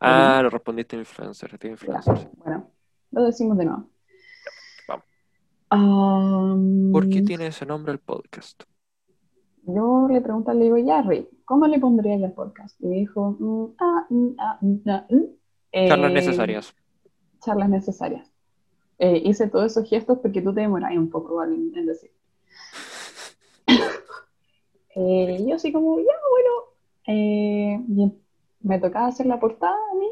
[0.00, 2.30] Ah, lo respondiste influencer, de Ya, influencer.
[2.36, 2.70] Bueno,
[3.10, 3.88] lo decimos de nuevo.
[4.86, 5.04] Vamos.
[5.70, 8.62] Am, ¿Por qué tiene ese nombre el podcast?
[9.64, 12.80] Yo le pregunté, le digo, ya, Rey, ¿cómo le pondría yo al podcast?
[12.80, 15.24] Y me dijo, mm, ah, mm, ah, mm, ah, mm.
[15.72, 16.74] Eh, Charlas necesarias.
[17.40, 18.30] Charlas necesarias.
[18.98, 22.10] Eh, hice todos esos gestos porque tú te demoras un poco en, en decir.
[24.98, 26.50] Eh, yo así como, ya, bueno,
[27.06, 28.12] eh, y
[28.62, 30.06] me tocaba hacer la portada a mí.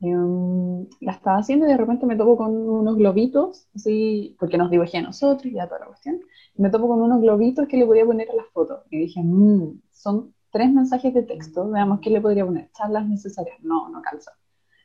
[0.00, 4.70] Em, la estaba haciendo y de repente me topo con unos globitos, así, porque nos
[4.70, 6.20] dibujé a nosotros y ya toda la cuestión.
[6.56, 8.80] Me topo con unos globitos que le podía poner a las fotos.
[8.90, 12.70] Y dije, "Mm, son tres mensajes de texto, veamos qué le podría poner.
[12.72, 13.58] Charlas necesarias.
[13.62, 14.32] No, no calza.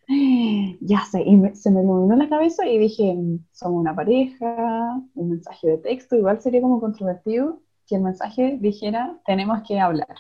[0.82, 5.02] Ya sé, y me- se me iluminó la cabeza y dije, "Mm, somos una pareja,
[5.16, 10.16] un mensaje de texto, igual sería como controvertido que el mensaje dijera, tenemos que hablar.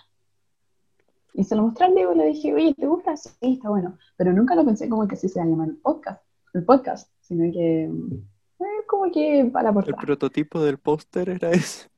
[1.34, 3.16] Y se lo mostré al Diego y le dije, oye, ¿te gusta?
[3.16, 3.98] Sí, está bueno.
[4.16, 7.12] Pero nunca lo pensé como que así se va a llamar el podcast, el podcast,
[7.22, 9.98] sino que eh, como que para la El portada.
[10.02, 11.90] prototipo del póster era ese.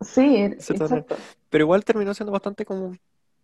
[0.00, 1.14] Sí, er- exacto.
[1.48, 2.92] Pero igual terminó siendo bastante como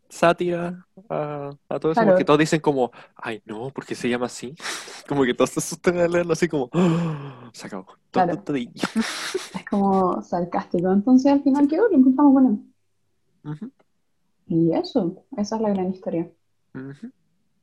[0.08, 2.10] sátira a, a todo eso, Claro.
[2.12, 4.54] porque todos dicen como, ay no, ¿por qué se llama así?
[5.08, 7.86] Como que todos se asustan al leerlo así como, "Ah, se acabó.
[8.10, 8.42] Todo- Claro.
[9.54, 10.92] Es como sarcástico.
[10.92, 12.58] Entonces al final quedó, lo encontramos bueno.
[13.44, 13.70] Ujú,
[14.48, 16.30] Y eso, esa es la gran historia.
[16.74, 17.10] ujú.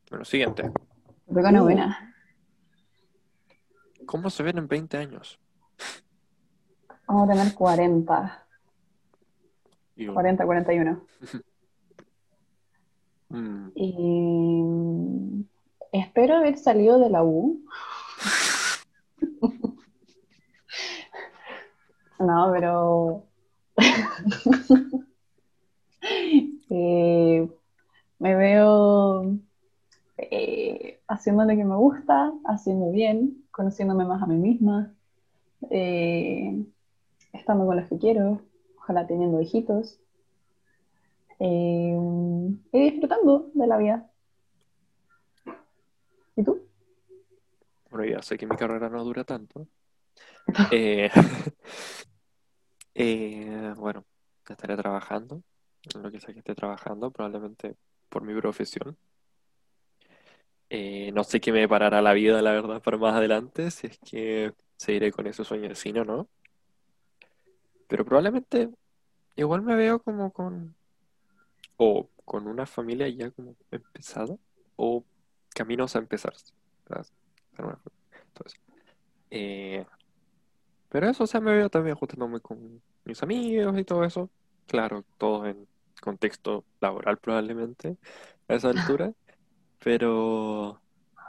[0.10, 0.72] Bueno, siguiente.
[1.28, 1.64] Pero bueno, Uh.
[1.66, 2.16] buena.
[4.08, 5.40] ¿Cómo se ven en 20 años?
[7.08, 8.48] Vamos a tener 40,
[9.96, 11.02] Y yo, 40, 41.
[13.36, 15.46] Mm, Y
[15.92, 17.62] espero haber salido de la U.
[22.18, 23.24] No, pero
[26.70, 27.50] eh,
[28.20, 29.38] me veo
[30.18, 34.94] eh, haciendo lo que me gusta, haciendo bien, conociéndome más a mí misma,
[35.70, 36.66] eh,
[37.34, 38.42] estando con los que quiero,
[38.78, 40.00] ojalá teniendo hijitos
[41.40, 41.98] eh,
[42.72, 44.10] y disfrutando de la vida.
[46.36, 46.66] ¿Y tú?
[47.96, 49.68] bueno, ya sé que mi carrera no dura tanto.
[50.72, 51.10] Eh,
[52.94, 54.06] eh, bueno,
[54.48, 55.42] estaré trabajando,
[55.94, 57.76] en lo que sea que esté trabajando, probablemente
[58.10, 58.96] por mi profesión.
[60.70, 63.98] Eh, no sé qué me deparará la vida, la verdad, para más adelante, si es
[64.00, 66.28] que seguiré con ese sueño de cine o no.
[67.88, 68.70] Pero probablemente
[69.36, 70.76] igual me veo como con,
[71.78, 74.36] o con una familia ya como empezada,
[74.76, 75.04] o
[75.54, 76.34] caminos a empezar.
[76.34, 76.54] eso.
[79.32, 79.86] Eh,
[80.90, 84.30] pero eso, o sea, me veo también juntándome con mis amigos y todo eso.
[84.68, 85.68] Claro, todo en
[86.02, 87.98] contexto laboral probablemente
[88.48, 89.12] a esa altura.
[89.84, 90.82] Pero,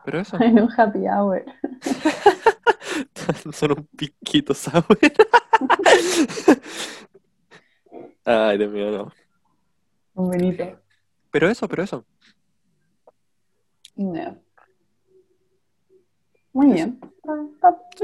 [0.03, 1.45] pero eso, En un happy hour.
[3.53, 4.87] son un piquito sour.
[8.25, 9.26] Ay, Dios mío, no.
[10.17, 10.65] Un vinito.
[11.31, 12.05] Pero eso, pero eso.
[13.95, 14.39] No.
[16.53, 16.99] Muy bien.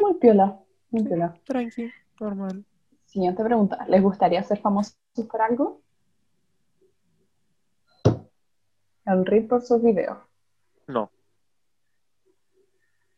[0.00, 0.60] Muy piola.
[0.90, 1.34] Muy piola.
[1.44, 2.64] Tranqui, normal.
[3.06, 3.84] Siguiente pregunta.
[3.88, 4.96] ¿Les gustaría ser famosos
[5.30, 5.82] por algo?
[9.04, 10.16] El por sus videos,
[10.86, 11.10] No,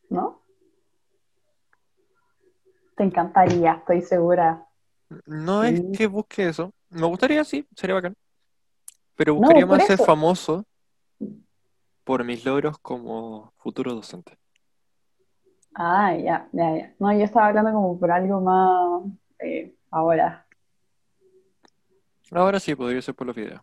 [0.08, 0.40] ¿no?
[2.96, 4.66] Te encantaría, estoy segura.
[5.26, 5.92] no es Sí.
[5.92, 6.72] que busque eso.
[6.88, 8.16] Me gustaría, sí, sería bacán.
[9.16, 10.64] Pero buscaría más ser famoso
[12.04, 14.36] por mis logros como futuro docente.
[15.74, 16.94] Ah, ya, ya, ya.
[16.98, 19.02] No, yo estaba hablando como por algo más
[19.40, 20.46] eh, ahora.
[22.30, 23.60] Ahora sí, podría ser por los videos.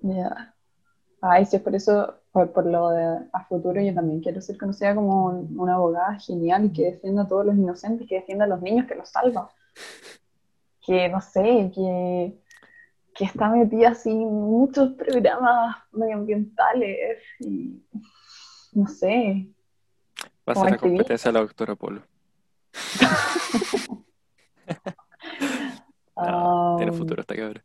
[0.00, 0.54] Ya.
[1.20, 4.58] Ay, si es por eso, por, por lo de a futuro, yo también quiero ser
[4.58, 8.48] conocida como un- una abogada genial que defienda a todos los inocentes, que defienda a
[8.48, 9.50] los niños, que los salva.
[10.80, 12.38] Que, no sé, que,
[13.16, 17.82] que está metida así en muchos programas medioambientales y
[18.72, 19.48] no sé.
[20.48, 22.02] Va a ser la competencia de la doctora Polo.
[26.18, 27.62] No, tiene Ah, futuro esta cabra.
[27.62, 27.64] No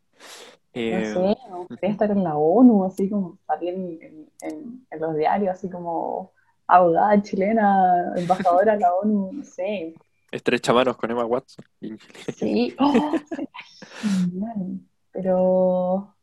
[0.74, 5.00] Eh, sé, me gustaría estar en la ONU, así como salir en, en- en- en
[5.00, 6.34] los diarios, así como
[6.68, 9.94] abogada chilena, embajadora de la ONU, no sé.
[10.32, 11.64] estrecha manos con Emma Watson.
[12.36, 13.16] Sí, oh.
[15.12, 16.16] Pero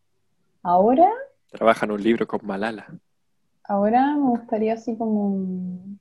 [0.63, 1.11] ahora,
[1.51, 2.87] Trabaja en un libro con Malala.
[3.65, 5.99] ahora me gustaría así como,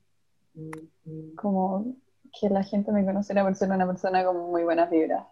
[1.36, 1.94] como
[2.38, 5.26] que la gente me conociera por ser una persona con muy buenas vibras.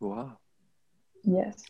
[0.00, 0.38] Wow.
[1.22, 1.64] Yes.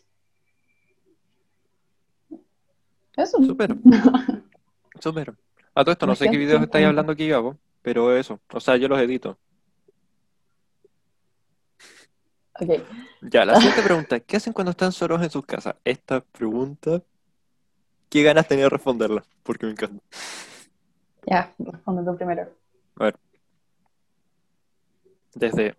[3.15, 3.43] Eso.
[3.43, 3.75] Súper.
[4.99, 5.33] Súper.
[5.73, 8.39] A todo esto, no sé qué videos estáis hablando aquí, Gabo, pero eso.
[8.53, 9.37] O sea, yo los edito.
[13.21, 14.19] Ya, la siguiente pregunta.
[14.19, 15.75] ¿Qué hacen cuando están solos en sus casas?
[15.83, 17.01] Esta pregunta,
[18.09, 19.23] ¿qué ganas tenía de responderla?
[19.43, 20.03] Porque me encanta.
[21.25, 22.49] Ya, responde tú primero.
[22.95, 23.19] A ver.
[25.35, 25.75] Desde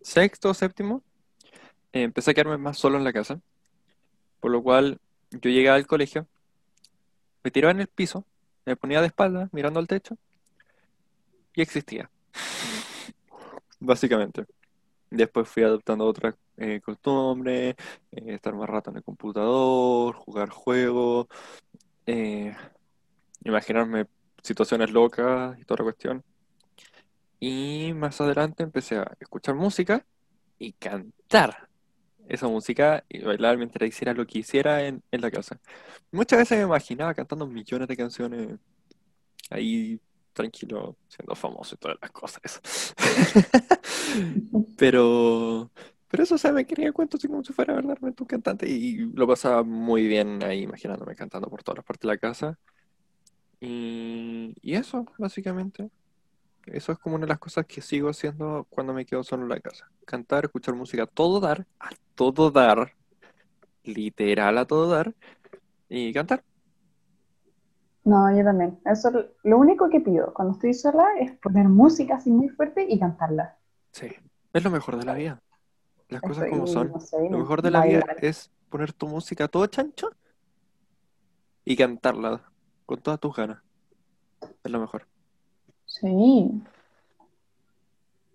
[0.00, 1.02] sexto o séptimo,
[1.92, 3.40] eh, empecé a quedarme más solo en la casa.
[4.40, 4.98] Por lo cual,
[5.30, 6.26] yo llegaba al colegio,
[7.42, 8.24] me tiraba en el piso,
[8.64, 10.16] me ponía de espaldas, mirando al techo,
[11.54, 12.10] y existía.
[13.80, 14.46] Básicamente.
[15.10, 17.76] Después fui adoptando otras eh, costumbres,
[18.12, 21.26] eh, estar más rato en el computador, jugar juegos,
[22.06, 22.54] eh,
[23.44, 24.06] imaginarme
[24.42, 26.24] situaciones locas y toda la cuestión.
[27.38, 30.04] Y más adelante empecé a escuchar música
[30.58, 31.68] y cantar
[32.28, 35.60] esa música y bailar mientras hiciera lo que hiciera en, en la casa.
[36.10, 38.58] Muchas veces me imaginaba cantando millones de canciones
[39.50, 40.00] ahí
[40.36, 42.42] tranquilo, siendo famoso y todas las cosas.
[44.78, 45.70] Pero,
[46.08, 48.96] pero eso, o sea, me quería cuento así como si fuera verdaderamente un cantante y
[49.14, 52.58] lo pasaba muy bien ahí imaginándome cantando por todas las partes de la casa.
[53.60, 55.90] Y, y eso, básicamente.
[56.66, 59.50] Eso es como una de las cosas que sigo haciendo cuando me quedo solo en
[59.50, 59.90] la casa.
[60.04, 62.94] Cantar, escuchar música todo dar, a todo dar,
[63.84, 65.14] literal a todo dar,
[65.88, 66.44] y cantar.
[68.06, 68.78] No, yo también.
[68.84, 72.86] Eso es lo único que pido cuando estoy sola es poner música así muy fuerte
[72.88, 73.58] y cantarla.
[73.90, 74.06] Sí,
[74.52, 75.42] es lo mejor de la vida.
[76.08, 76.92] Las cosas como son.
[76.92, 80.10] no sé, Lo mejor de la vida es poner tu música todo chancho
[81.64, 82.42] y cantarla
[82.86, 83.60] con todas tus ganas.
[84.62, 85.04] Es lo mejor.
[85.84, 86.62] Sí.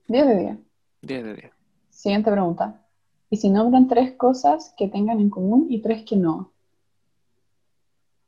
[0.10, 0.58] 10 de 10.
[1.02, 1.52] 10 de 10.
[1.90, 2.86] Siguiente pregunta.
[3.30, 6.52] ¿Y si nombran tres cosas que tengan en común y tres que no?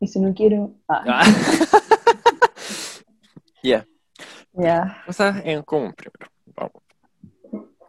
[0.04, 0.76] Y si no quiero...
[0.90, 1.24] Ah, Ah.
[3.64, 3.88] Ya,
[4.52, 5.02] ya.
[5.06, 6.28] cosas en común primero.
[6.48, 6.84] Vamos.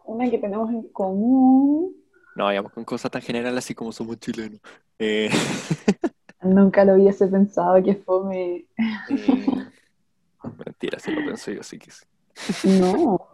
[0.04, 1.96] Una que tenemos en común...
[2.36, 4.60] No vayamos con cosas tan generales así como somos chilenos.
[5.00, 5.28] Eh,
[6.42, 8.66] Nunca lo hubiese pensado que fome.
[9.08, 9.66] eh,
[10.64, 12.04] mentira, si lo pensé yo sí que sí.
[12.80, 13.18] No.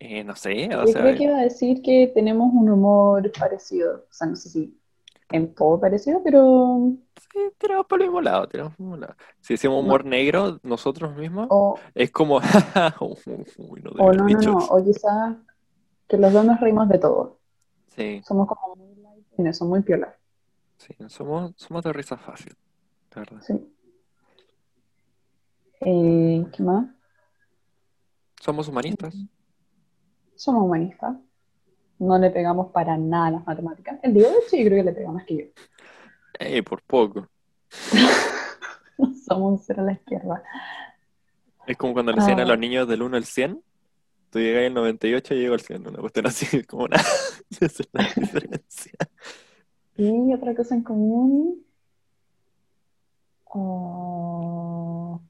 [0.00, 4.04] Eh, no sé, Yo sea, creo que iba a decir que tenemos un humor parecido.
[4.10, 4.78] O sea, no sé si
[5.30, 6.92] en todo parecido, pero...
[7.32, 9.16] sí, tiramos por el mismo lado, tiramos por el mismo lado.
[9.40, 12.36] Si decimos humor negro, nosotros mismos, O, es como,
[13.00, 14.58] uy, no o no, no, no.
[14.58, 15.36] O quizás
[16.08, 17.38] que los dos nos reímos de todo.
[17.88, 20.14] Sí, Somos como muy light en eso, muy piola.
[20.76, 22.54] sí, somos, somos de risa fácil,
[23.14, 23.40] la verdad.
[23.42, 23.72] Sí.
[25.80, 26.86] Eh, ¿qué más?
[28.40, 29.14] Somos humanistas.
[30.34, 31.16] Somos humanistas.
[31.98, 33.98] No le pegamos para nada a las matemáticas.
[34.02, 35.44] El Diego, de hecho, yo creo que le pega más que yo.
[36.38, 37.28] Eh, por poco.
[39.26, 40.42] Somos un cero a la izquierda.
[41.66, 42.46] Es como cuando le decían a Ah.
[42.46, 43.60] los niños del 1 al 100,
[44.30, 46.96] tú llegas al 98 y yo llego al 100, una cuestión así, como una...
[47.60, 48.92] Esa es la diferencia.
[49.96, 51.62] Y otra cosa en común.
[53.46, 55.20] Oh,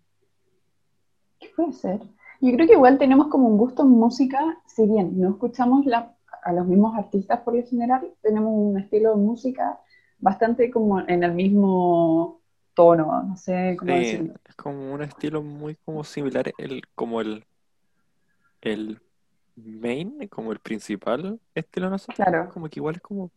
[1.39, 2.01] ¿Qué puede ser?
[2.41, 6.15] Yo creo que igual tenemos como un gusto en música, si bien no escuchamos la-
[6.43, 9.79] a los mismos artistas por lo general, tenemos un estilo de música
[10.27, 12.41] bastante como en el mismo
[12.75, 14.35] tono, no sé cómo Sí, decirlo.
[14.45, 17.45] es como un estilo muy como similar, el, como el,
[18.61, 19.01] el
[19.57, 22.51] main, como el principal estilo nosotros, Claro.
[22.53, 23.31] como que igual es como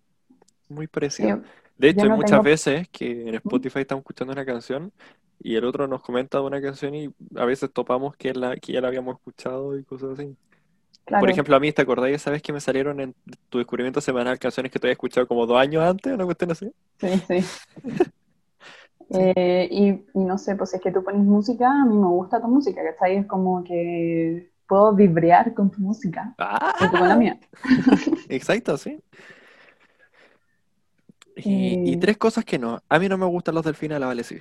[0.69, 1.41] muy Sí, parecido.
[1.77, 4.91] De hecho, no muchas tengo- veces que en Spotify estamos escuchando una canción
[5.39, 8.73] y el otro nos comenta de una canción y a veces topamos que, la, que
[8.73, 10.35] ya la habíamos escuchado y cosas así.
[11.09, 11.21] Claro.
[11.21, 13.13] Por ejemplo, a mí, ¿te acordás esa vez que me salieron en
[13.49, 16.13] tu descubrimiento semanal canciones que te había escuchado como dos años antes?
[16.13, 16.71] Una cuestión así.
[16.99, 17.45] Sí, sí.
[19.11, 22.39] Eh, y, y no sé, pues es que tú pones música, a mí me gusta
[22.41, 23.17] tu música, ¿cachai?
[23.17, 26.35] Es como que puedo vibrear con tu música
[26.79, 27.15] y tú con la ¡Ah!
[27.15, 27.39] mía.
[28.29, 28.99] Exacto, sí.
[31.35, 31.97] Y, y Eh.
[31.97, 32.81] tres cosas que no.
[32.89, 34.39] A mí no me gustan los delfines, a la Vale sí.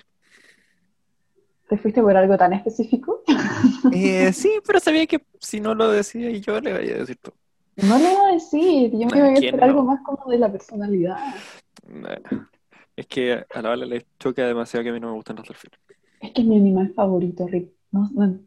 [1.69, 3.23] ¿Te fuiste por algo tan específico?
[3.93, 7.33] Eh, sí, pero sabía que si no lo decía yo, le iba a decir tú.
[7.77, 9.89] No lo iba a decir, yo me ¿A iba a por algo no?
[9.91, 11.17] más como de la personalidad.
[12.97, 15.47] Es que a la Vale le choca demasiado que a mí no me gustan los
[15.47, 15.79] delfines.
[16.21, 17.71] Es que es mi animal favorito, Rick.
[17.93, 18.39] No, no.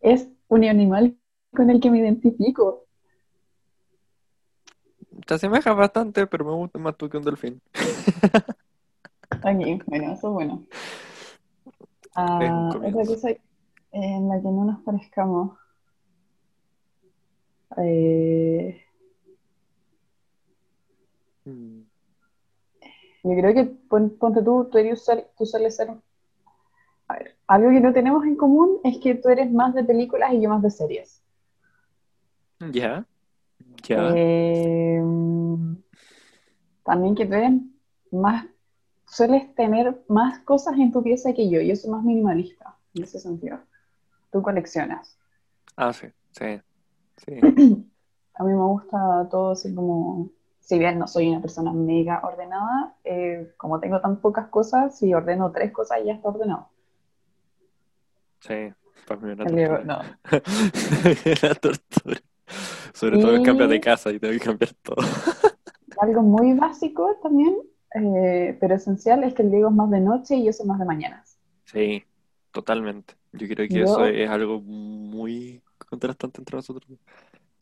[0.00, 1.16] Es un animal
[1.54, 2.86] con el que me identifico.
[5.26, 7.60] Te asemejas bastante, pero me gusta más tú que un delfín.
[9.42, 10.62] Aquí, bueno, eso es bueno.
[12.14, 13.28] Ah, Es un otra cosa
[13.92, 15.58] en la que no nos parezcamos.
[17.78, 18.82] Eh,
[21.44, 21.80] Mm.
[23.24, 25.90] yo creo que pon- ponte tú, tú, eres usar- tú sueles ser.
[27.08, 30.32] A ver, algo que no tenemos en común es que tú eres más de películas
[30.32, 31.22] y yo más de series.
[32.70, 33.04] Ya,
[33.88, 34.12] ya.
[34.14, 35.02] Eh,
[36.84, 37.52] también que tú eres
[38.12, 38.46] más,
[39.12, 41.60] sueles tener más cosas en tu pieza que yo.
[41.60, 43.58] Yo soy más minimalista en ese sentido.
[44.30, 45.18] Tú coleccionas.
[45.76, 46.60] Ah, sí, sí,
[47.18, 47.32] sí.
[48.34, 52.94] A mí me gusta todo así como, si bien no soy una persona mega ordenada,
[53.04, 56.70] eh, como tengo tan pocas cosas, si ordeno tres cosas ya está ordenado.
[58.40, 58.72] Sí,
[59.06, 60.00] para mí una no.
[61.42, 62.20] Una tortura.
[62.94, 64.96] Sobre todo en cambiar de casa y tengo que cambiar todo.
[66.00, 67.54] Algo muy básico también,
[67.94, 70.78] eh, pero esencial, es que el Diego es más de noche y yo soy más
[70.78, 71.38] de mañanas.
[71.64, 72.04] Sí,
[72.50, 73.14] totalmente.
[73.32, 76.86] Yo creo que Yo- eso es algo muy contrastante entre nosotros.
[76.90, 76.96] O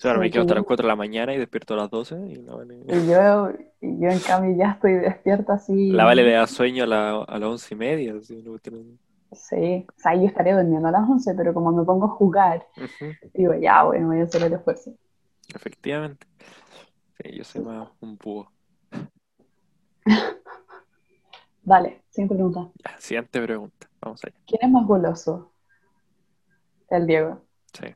[0.02, 1.90] sea, ahora me quedo que hasta las 4 de la mañana y despierto a las
[1.90, 5.92] 12 y la Vale, Y yo, yo en cambio ya estoy despierta así.
[5.92, 8.14] la vale le da sueño a, la, a las 11 y media.
[8.14, 8.98] así, una cuestión-
[9.32, 12.66] Sí, o sea, yo estaré durmiendo a las 11, pero como me pongo a jugar,
[12.76, 14.92] Ujú, digo, ya, bueno, voy a hacer el esfuerzo.
[15.54, 16.26] Efectivamente.
[17.22, 18.52] Sí, yo soy más un búho.
[21.62, 22.70] Dale, siguiente pregunta.
[22.98, 23.88] Siguiente pregunta.
[24.00, 24.34] Vamos allá.
[24.46, 25.52] ¿Quién es más goloso?
[26.88, 27.94] El Diego, Sí,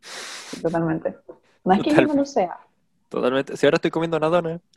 [0.00, 1.16] sí, totalmente.
[1.64, 2.56] No es que yo no lo sea.
[3.08, 3.56] totalmente.
[3.56, 4.60] Si ahora estoy comiendo una dona,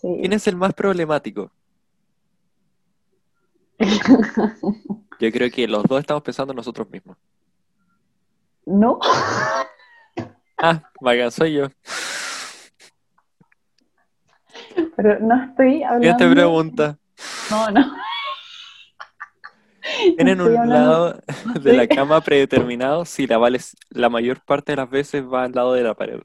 [0.00, 0.18] Sí.
[0.20, 1.52] ¿quién es el más problemático?
[5.20, 7.16] Yo creo que los dos estamos pensando en nosotros mismos.
[8.66, 8.98] ¿No?
[10.58, 11.68] Ah, vaga, soy yo.
[14.96, 16.00] Pero no estoy hablando.
[16.18, 16.98] Siguiente pregunta.
[17.50, 17.94] No, no.
[20.16, 21.22] Tienen un hablando- lado
[21.60, 25.52] de la cama predeterminado si la vale la mayor parte de las veces va al
[25.52, 26.20] lado de la pared.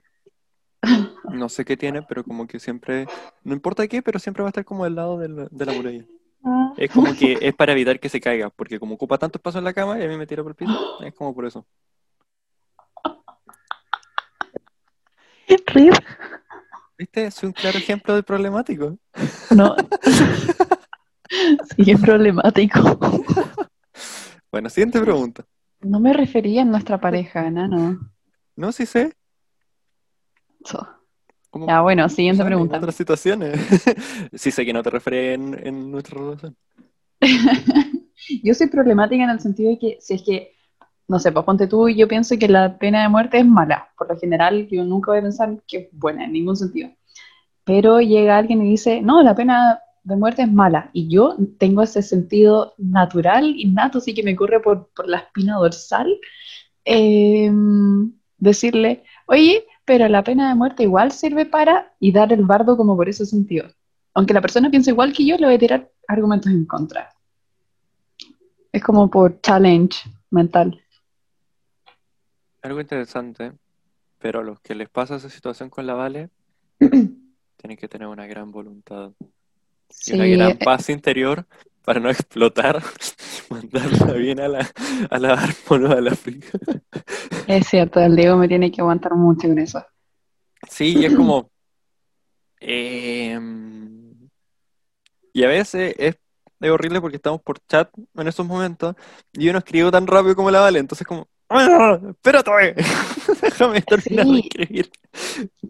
[1.32, 3.06] No sé qué tiene, pero como que siempre,
[3.44, 5.74] no importa qué, pero siempre va a estar como del lado de la, de la
[5.74, 6.06] muralla.
[6.44, 9.58] Ah, Es como que es para evitar que se caiga, porque como ocupa tanto espacio
[9.60, 11.66] en la cama y a mí me tira por el piso, es como por eso.
[15.68, 15.94] Riz,
[17.00, 17.32] ¿Viste?
[17.32, 18.98] Soy un claro ejemplo de problemático.
[19.56, 19.76] No.
[21.76, 23.00] Sí, es problemático.
[24.52, 25.46] Bueno, siguiente pregunta.
[25.80, 28.00] No me refería a nuestra pareja, nano.
[28.56, 29.14] No, sí sé.
[30.66, 30.88] So.
[31.68, 32.78] Ya, bueno, siguiente en pregunta.
[32.78, 33.60] otras situaciones.
[34.34, 36.58] sí sé que no te refieres en, en nuestra relación.
[38.44, 40.56] Yo soy problemática en el sentido de que si es que,
[41.10, 43.90] no sé, pues ponte tú, yo pienso que la pena de muerte es mala.
[43.98, 46.92] Por lo general, yo nunca voy a pensar que es buena en ningún sentido.
[47.64, 50.92] Pero llega alguien y dice, no, la pena de muerte es mala.
[50.94, 55.56] Y yo tengo ese sentido natural, innato, sí que me corre por, por la espina
[55.56, 56.16] dorsal,
[56.86, 57.52] eh,
[58.38, 62.96] decirle, oye, pero la pena de muerte igual sirve para, y dar el bardo como
[62.96, 63.66] por ese sentido.
[64.14, 67.10] Aunque la persona piense igual que yo, le voy a tirar argumentos en contra.
[68.72, 70.80] Es como por challenge mental.
[72.62, 73.54] Algo interesante,
[74.20, 76.30] pero a los que les pasa esa situación con la Vale,
[76.80, 79.12] tienen que tener una gran voluntad
[80.06, 81.48] y una Sí, gran eh, paz interior
[81.84, 82.82] para no explotar
[83.50, 84.70] mandarla bien a la,
[85.10, 86.60] a la árbol o a la frica.
[87.48, 89.84] es cierto, el Diego me tiene que aguantar mucho con eso.
[90.70, 91.52] Sí, y es como.
[92.60, 94.30] em,
[95.34, 96.16] y a veces es,
[96.60, 98.96] es horrible porque estamos por chat en esos momentos
[99.34, 101.28] y yo no escribo tan rápido como la Vale, entonces, como.
[101.50, 102.00] ¡Ah!
[102.10, 102.76] ¡Espérate!
[103.42, 104.40] Déjame terminar de Sí.
[104.52, 104.92] escribir.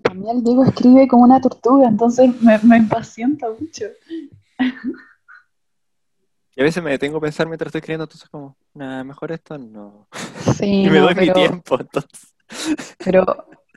[0.04, 3.86] También el Diego escribe como una tortuga, entonces me, me impacienta mucho.
[6.56, 9.58] Y a veces me detengo a pensar mientras estoy escribiendo, entonces, como, nah, mejor esto
[9.58, 10.08] no.
[10.58, 12.36] Sí, Y me no, doy mi tiempo, entonces.
[13.04, 13.26] pero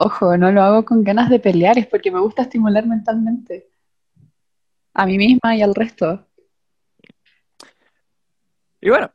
[0.00, 3.68] ojo, no lo hago con ganas de pelear, es porque me gusta estimular mentalmente.
[4.94, 6.26] A mí misma y al resto.
[8.80, 9.10] Y bueno,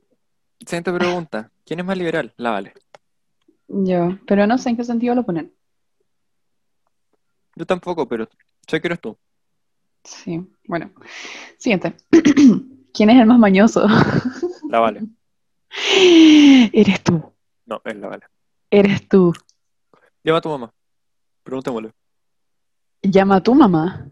[0.65, 1.51] siguiente pregunta.
[1.67, 2.33] ¿Quién es más liberal?
[2.37, 2.73] La Vale.
[3.67, 5.53] Yo, pero no sé en qué sentido lo ponen.
[7.57, 8.29] Yo tampoco, pero
[8.65, 9.17] sé que eres tú.
[10.01, 10.93] Sí, bueno.
[11.57, 11.97] Siguiente.
[12.93, 13.85] ¿Quién es el más mañoso?
[14.69, 15.01] La vale.
[16.71, 17.33] Eres tú.
[17.65, 18.25] No, es la vale.
[18.71, 19.33] Eres tú.
[20.23, 20.73] Llama a tu mamá.
[21.43, 21.91] Pregúntamelo.
[23.01, 24.09] Llama a tu mamá.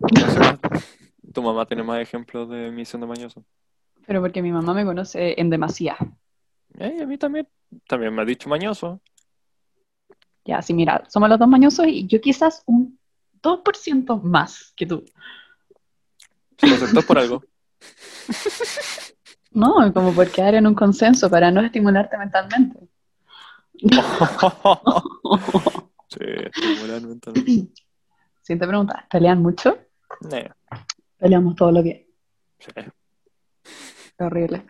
[0.00, 0.58] No sé más.
[1.32, 3.44] Tu mamá tiene más ejemplos de mí siendo mañoso.
[4.08, 5.94] Pero porque mi mamá me conoce en demasía.
[6.78, 7.46] Eh, a mí también.
[7.86, 9.02] También me ha dicho mañoso.
[10.46, 12.98] Ya, sí, mira, somos los dos mañosos y yo quizás un
[13.42, 15.04] 2% más que tú.
[16.56, 17.44] Se lo aceptó por algo.
[19.50, 22.78] No, como por quedar en un consenso para no estimularte mentalmente.
[26.10, 27.72] sí, estimular mentalmente.
[28.42, 29.78] Siguiente pregunta, ¿pelean mucho?
[30.30, 30.50] Eh,
[31.16, 32.08] Peleamos todo lo que
[32.58, 32.70] sí.
[34.18, 34.64] Horrible.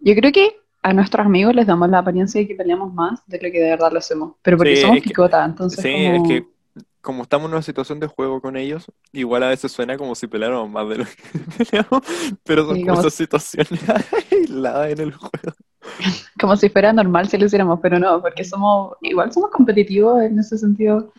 [0.00, 3.38] Yo creo que a nuestros amigos les damos la apariencia de que peleamos más de
[3.38, 4.34] lo que de verdad lo hacemos.
[4.42, 6.16] Pero porque Sí, somos picotas, entonces Sí, como...
[6.16, 6.46] es que
[7.00, 10.26] como estamos en una situación de juego con ellos, igual a veces suena como si
[10.28, 12.02] peleáramos más de lo que peleamos,
[12.44, 13.82] pero son Sí, como esas situaciones
[14.32, 15.52] aisladas en el juego.
[16.40, 20.38] como si fuera normal si lo hiciéramos, pero no, porque somos, igual somos competitivos en
[20.38, 21.12] ese sentido,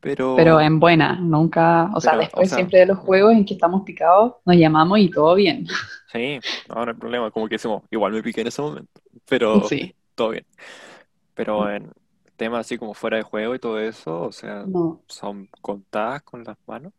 [0.00, 3.32] Pero, pero en buena, nunca, o sea, Pero, después o sea- siempre de los juegos
[3.34, 5.66] en que estamos picados, nos llamamos y todo bien.
[6.12, 9.64] Sí, no, no hay problema, como que decimos, igual me piqué en ese momento, pero
[9.64, 10.46] Sí, todo bien.
[11.34, 11.92] Pero en
[12.36, 16.44] temas así como fuera de juego y todo eso, o sea, no, son contadas con
[16.44, 16.92] las manos.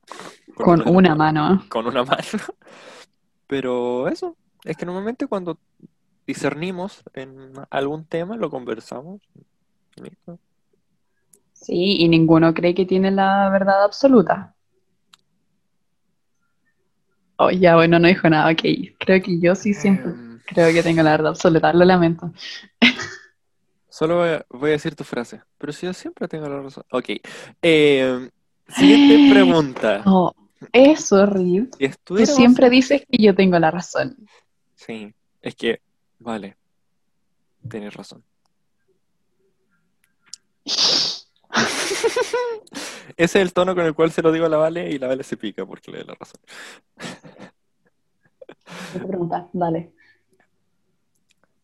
[0.55, 1.57] con una manos.
[1.57, 1.65] mano.
[1.69, 2.21] con una mano.
[3.47, 5.57] Pero eso, es que normalmente cuando
[6.25, 9.21] discernimos en algún tema, lo conversamos.
[9.95, 10.39] listo.
[11.53, 14.50] Sí, y ninguno cree que tiene la verdad absoluta.
[17.43, 18.61] Oh, ya, bueno, no dijo nada, ok.
[18.99, 22.31] Creo que yo sí siempre Em, creo que tengo la verdad absoluta, lo lamento.
[23.89, 26.83] solo voy a, voy a decir tu frase, pero si yo siempre tengo la razón.
[26.91, 27.09] Ok.
[27.63, 28.29] Em,
[28.67, 30.03] siguiente pregunta.
[30.05, 30.31] Oh,
[30.71, 31.71] es horrible.
[31.79, 34.15] Si Tú siempre dices que yo tengo la razón.
[34.75, 35.11] Sí,
[35.41, 35.81] es que,
[36.19, 36.57] vale,
[37.67, 38.23] tienes razón.
[43.17, 45.07] Ese es el tono con el cual se lo digo a la Vale y la
[45.07, 46.41] Vale se pica porque le da la razón.
[49.07, 49.91] Pregunta, dale.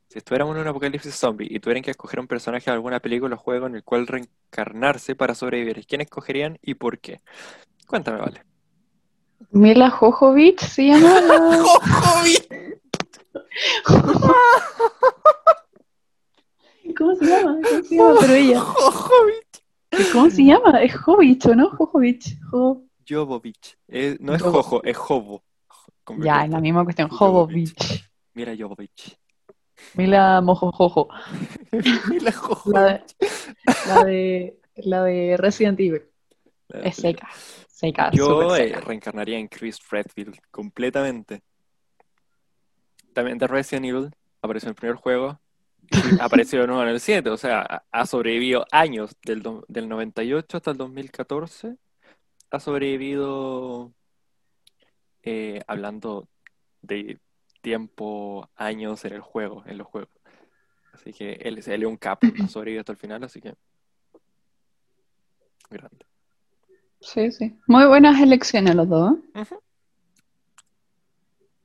[0.09, 3.35] Si estuviéramos en un apocalipsis zombie y tuvieran que escoger un personaje de alguna película
[3.35, 7.21] o juego en el cual reencarnarse para sobrevivir, ¿quién escogerían y por qué?
[7.87, 8.43] Cuéntame, Vale.
[9.51, 11.21] Mila Jojovich se llama.
[11.21, 11.63] la-
[16.97, 17.57] ¿Cómo se llama?
[17.69, 18.15] ¿Cómo se llama?
[18.21, 18.63] Pero ella.
[20.13, 20.81] ¿Cómo se llama?
[20.81, 21.69] Es Jovich, ¿o no?
[21.69, 22.37] Jojovich.
[22.51, 23.77] Jo- Jovovich.
[23.87, 24.41] Eh, no es.
[24.41, 25.43] Jojo, es Jovo.
[26.19, 27.09] Ya, es la misma cuestión.
[27.09, 27.73] Jovovich.
[27.77, 28.09] Jovovich.
[28.33, 29.17] Mira Jovovich.
[29.95, 31.07] Mila Mojojojo.
[32.09, 32.71] Mira Jojo.
[32.71, 33.03] La de,
[33.87, 36.01] la de, la de Resident Evil.
[36.69, 37.29] La Es seca.
[37.69, 41.41] Seca, Yo eh, reencarnaría en Chris Redfield completamente.
[43.13, 44.09] También de Resident Evil
[44.41, 45.39] apareció en el primer juego.
[46.21, 47.29] apareció de nuevo en el 7.
[47.29, 51.75] O sea, ha- sobrevivido años del, do- del 98 hasta el 2014.
[52.51, 53.91] Ha sobrevivido
[55.23, 56.27] eh, hablando
[56.81, 57.19] de
[57.61, 60.09] tiempo, años en el juego, en los juegos.
[60.93, 63.53] Así que él, es- él es un capo, ha sobrevivido hasta el final, así que
[65.69, 66.05] grande.
[67.01, 67.55] Sí, sí.
[67.67, 69.15] Muy buenas elecciones los dos.
[69.35, 69.43] ¿eh?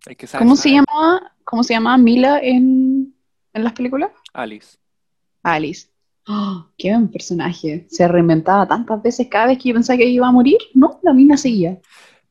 [0.07, 3.12] Hay que saber- ¿Cómo se llama, cómo se llama Mila en,
[3.53, 4.11] en las películas?
[4.33, 4.79] Alice.
[5.43, 5.89] Alice.
[6.29, 7.87] ¡Oh, qué buen personaje.
[7.91, 10.59] Se reinventaba tantas veces cada vez que yo pensaba que iba a morir.
[10.75, 11.81] No, la mina seguía.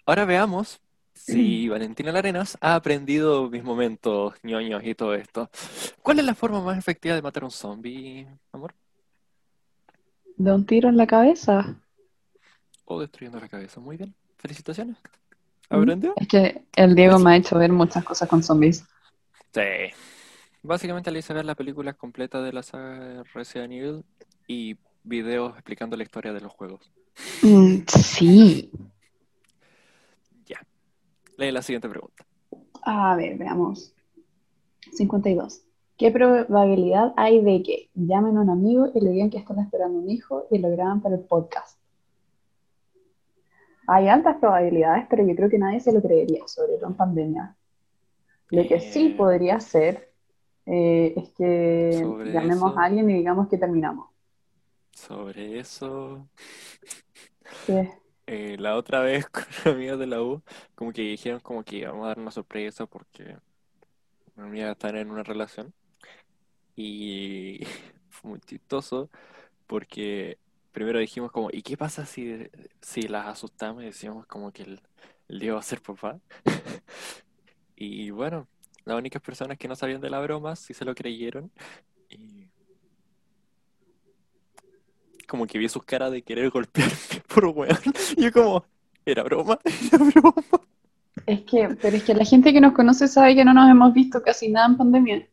[0.05, 0.80] Ahora veamos
[1.13, 5.49] si Valentina Larenas ha aprendido mis momentos ñoños y todo esto.
[6.01, 8.74] ¿Cuál es la forma más efectiva de matar a un zombie, amor?
[10.38, 11.76] De un tiro en la cabeza.
[12.86, 13.80] O destruyendo la cabeza.
[13.80, 14.15] Muy bien.
[14.38, 14.97] Felicitaciones.
[15.69, 15.76] ¿Mm?
[15.76, 16.13] ¿Aprendió?
[16.15, 18.84] Es que el Diego me ha hecho ver muchas cosas con zombies.
[19.53, 19.93] Sí.
[20.64, 24.05] Básicamente le hice ver las películas completas de la saga de Resident Evil
[24.47, 26.91] y videos explicando la historia de los juegos.
[27.41, 28.72] Mm, sí.
[30.45, 30.59] Ya.
[31.38, 32.26] Lee la siguiente pregunta.
[32.84, 33.93] A ver, veamos.
[34.93, 35.62] 52.
[35.97, 39.99] ¿Qué probabilidad hay de que llamen a un amigo y le digan que están esperando
[39.99, 41.80] un hijo y lo graban para el podcast?
[43.88, 47.55] Hay altas probabilidades, pero yo creo que nadie se lo creería, sobre todo en pandemia.
[48.49, 49.16] Lo que sí Eh.
[49.18, 50.11] podría ser
[50.66, 52.78] eh, es que Sobre llamemos eso.
[52.78, 54.09] a alguien y digamos que terminamos.
[54.93, 56.30] Sobre eso,
[57.66, 57.91] ¿Qué?
[58.28, 59.43] eh, la otra vez con
[59.74, 60.43] amigos de la U,
[60.76, 63.38] como que dijeron como que íbamos a dar una sorpresa porque
[64.36, 65.74] una amiga estar en una relación
[66.76, 67.59] y
[68.09, 69.09] fue muy chistoso
[69.68, 70.39] porque
[70.72, 72.49] primero dijimos como, ¿y qué pasa si,
[72.82, 74.82] si las asustamos y decíamos como que el,
[75.30, 76.20] el Diego va a ser papá?
[77.76, 78.47] Y bueno,
[78.86, 81.52] las únicas personas que no sabían de la broma sí se lo creyeron.
[82.10, 82.48] Y
[85.28, 86.94] como que vi sus caras de querer golpearme
[87.34, 87.78] por weón.
[88.18, 88.66] Y yo como,
[89.06, 89.58] ¿era broma?
[89.92, 90.44] ¿Era broma?
[91.26, 93.94] Es que, pero es que la gente que nos conoce sabe que no nos hemos
[93.94, 95.30] visto casi nada en pandemia.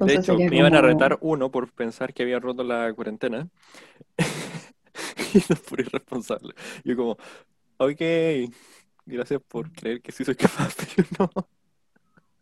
[0.00, 3.48] De hecho, me iban a retar uno por pensar que había roto la cuarentena.
[5.34, 6.54] Y no por irresponsable.
[6.84, 7.18] Yo como,
[7.76, 8.00] ok,
[9.04, 11.48] gracias por creer que sí soy capaz, pero no.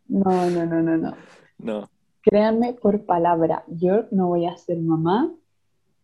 [0.07, 1.15] No, no, no, no, no.
[1.57, 1.89] No,
[2.21, 5.33] Créanme por palabra, yo no voy a ser mamá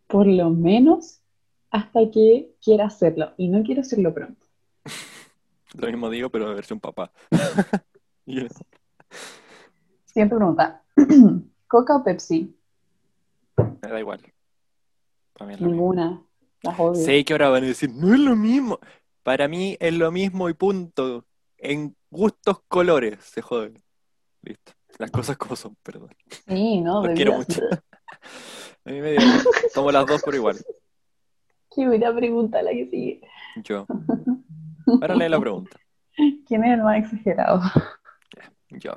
[0.08, 1.22] por lo menos
[1.70, 3.34] hasta que quiera hacerlo.
[3.38, 4.46] Y no quiero hacerlo pronto.
[5.74, 7.12] lo mismo digo, pero de versión papá.
[10.06, 10.84] Siempre pregunta,
[11.68, 12.56] ¿Coca o Pepsi?
[13.58, 14.22] me da igual.
[15.34, 15.82] Para mí es lo mismo.
[15.82, 16.22] Ninguna.
[16.62, 17.04] Las odio.
[17.04, 18.80] Sé que ahora van a decir, no es lo mismo.
[19.24, 21.26] Para mí es lo mismo y punto.
[21.58, 23.82] En gustos, colores, se jode.
[24.44, 24.74] Listo.
[25.00, 26.10] Las cosas como son, perdón.
[26.48, 27.62] Sí, no, Los quiero mucho.
[28.86, 29.22] A mí me dio.
[29.74, 30.58] Tomo las dos por igual.
[31.74, 33.22] Qué buena pregunta la que sigue.
[33.64, 33.88] Yo.
[35.02, 35.78] Ahora lee la pregunta.
[36.46, 37.62] ¿Quién es el más exagerado?
[38.70, 38.92] Yo.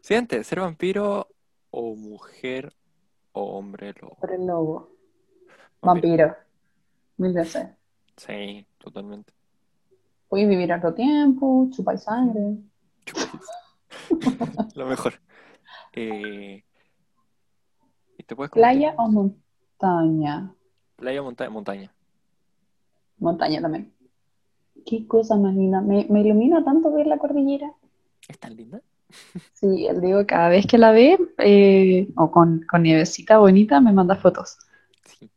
[0.00, 1.28] Siguiente, ¿ser vampiro
[1.70, 2.74] o mujer
[3.32, 4.18] o hombre lobo?
[4.30, 4.90] El lobo.
[5.80, 6.26] Vampiro.
[6.26, 6.36] Vampiro.
[7.16, 7.68] Mil veces.
[8.16, 9.32] Sí, totalmente.
[10.34, 12.56] Puedes vivir harto tiempo, chupar sangre.
[14.74, 15.12] Lo mejor.
[15.92, 16.64] Eh,
[18.18, 20.52] ¿y te puedes ¿Playa o montaña?
[20.96, 21.94] Playa o monta- montaña.
[23.18, 23.94] Montaña también.
[24.84, 25.80] Qué cosa más linda.
[25.80, 27.72] Me, me ilumina tanto ver la cordillera.
[28.26, 28.80] ¿Es tan linda?
[29.52, 33.92] Sí, él digo, cada vez que la ve, eh, o con, con nievecita bonita, me
[33.92, 34.58] manda fotos.
[35.04, 35.30] Sí.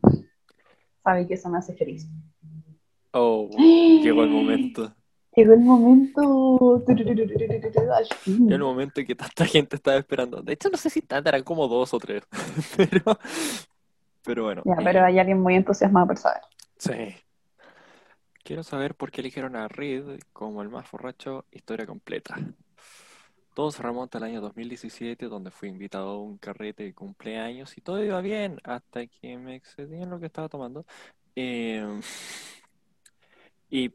[1.03, 2.07] Sabe que eso me hace feliz.
[3.19, 4.93] Oh, llegó el momento.
[5.35, 6.83] Llegó el momento.
[6.87, 8.47] Al fin.
[8.47, 10.41] Llegó el momento que tanta gente estaba esperando.
[10.41, 12.23] De hecho, no sé si tanta, eran como dos o tres.
[12.75, 13.19] Pero,
[14.25, 14.63] pero bueno.
[14.65, 16.41] Ya, eh, pero hay alguien muy entusiasmado por saber.
[16.77, 17.15] Sí.
[18.43, 22.35] Quiero saber por qué eligieron a Reed como el más borracho, historia completa.
[23.53, 27.81] Todo se remonta al año 2017, donde fui invitado a un carrete de cumpleaños y
[27.81, 30.85] todo iba bien hasta que me excedí en lo que estaba tomando.
[31.35, 31.99] Eh,
[33.69, 33.89] y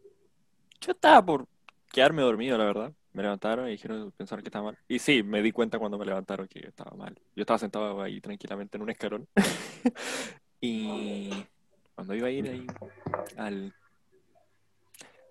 [0.80, 1.46] yo estaba por
[1.92, 2.92] quedarme dormido, la verdad.
[3.12, 4.78] Me levantaron y dijeron, pensaron que estaba mal.
[4.88, 7.14] Y sí, me di cuenta cuando me levantaron que estaba mal.
[7.36, 9.28] Yo estaba sentado ahí tranquilamente en un escalón.
[10.64, 11.44] Y
[11.96, 12.66] cuando iba a ir ahí
[13.36, 13.74] al,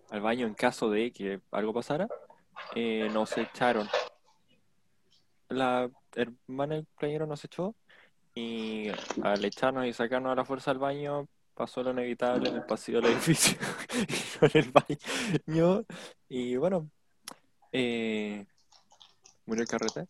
[0.10, 2.10] al baño en caso de que algo pasara,
[2.76, 3.88] eh, nos echaron.
[5.48, 7.76] La hermana del playero nos echó
[8.36, 8.90] y
[9.24, 13.02] al echarnos y sacarnos a la fuerza al baño pasó lo inevitable en el pasillo
[13.02, 13.58] del edificio
[14.54, 15.86] y en el baño.
[16.30, 16.90] Y bueno,
[17.72, 18.46] eh,
[19.46, 20.08] murió el carrete.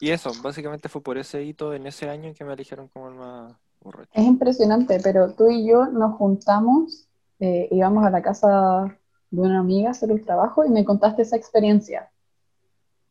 [0.00, 3.14] Y eso, básicamente fue por ese hito en ese año que me eligieron como el
[3.14, 4.10] más borracho.
[4.12, 7.08] Es impresionante, pero tú y yo nos juntamos,
[7.40, 8.96] eh, íbamos a la casa
[9.30, 12.10] de una amiga a hacer un trabajo y me contaste esa experiencia.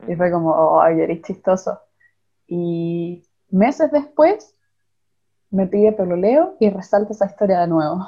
[0.07, 1.79] Y fue como, oh, ay, eres chistoso.
[2.47, 4.56] Y meses después
[5.49, 8.05] me pide pololeo y resalta esa historia de nuevo.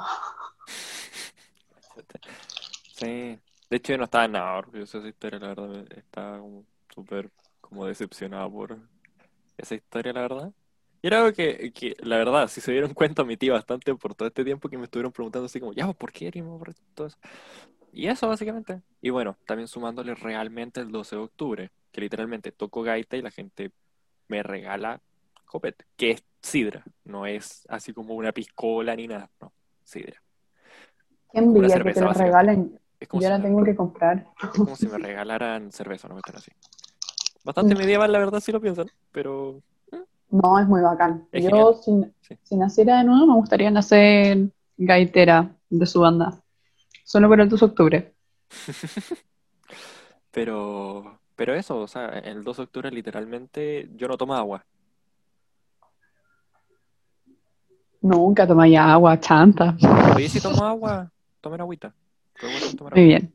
[2.94, 3.38] Sí,
[3.70, 6.64] de hecho yo no estaba nada orgulloso de esa historia, la verdad, estaba como
[6.94, 7.30] súper
[7.60, 8.78] como decepcionado por
[9.56, 10.52] esa historia, la verdad.
[11.02, 14.28] Y era algo que, que, la verdad, si se dieron cuenta, omití bastante por todo
[14.28, 16.82] este tiempo que me estuvieron preguntando así como, ya, ¿por qué borracho?
[16.94, 17.16] Todo eso.
[17.92, 18.82] Y eso básicamente.
[19.00, 23.30] Y bueno, también sumándole realmente el 12 de octubre, que literalmente toco gaita y la
[23.30, 23.72] gente
[24.28, 25.00] me regala
[25.46, 29.52] copete, que sidra, no es así como una piscola ni nada, no,
[29.84, 30.20] sidra.
[31.32, 32.24] Qué envidia que te lo básicamente.
[32.24, 32.80] regalen.
[32.98, 34.26] Es como Yo si la me- tengo que comprar.
[34.42, 36.50] es como si me regalaran cerveza, no me están así.
[37.44, 39.62] Bastante medieval, la verdad, si lo piensan, pero
[40.30, 41.26] No, es muy bacán.
[41.32, 42.36] Es Yo, si, Sí.
[42.42, 46.42] si naciera de nuevo, me gustaría nacer gaitera de su banda.
[47.04, 48.14] Solo por el 2 de octubre.
[50.30, 54.64] Pero, pero eso, o sea, el 2 de octubre literalmente yo no tomo agua.
[58.02, 59.76] Nunca tomáis agua, chanta.
[60.16, 61.94] Oye, si tomo agua, tomen agüita.
[62.34, 62.46] Qué
[62.76, 63.18] tomar Muy agua.
[63.18, 63.34] bien.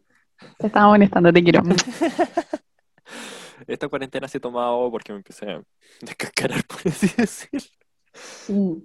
[0.58, 1.62] Te estaba molestando, te quiero.
[3.68, 5.62] Esta cuarentena sí he tomado agua porque me empecé a
[6.02, 7.70] descascarar, por así decirlo.
[8.14, 8.84] Sí,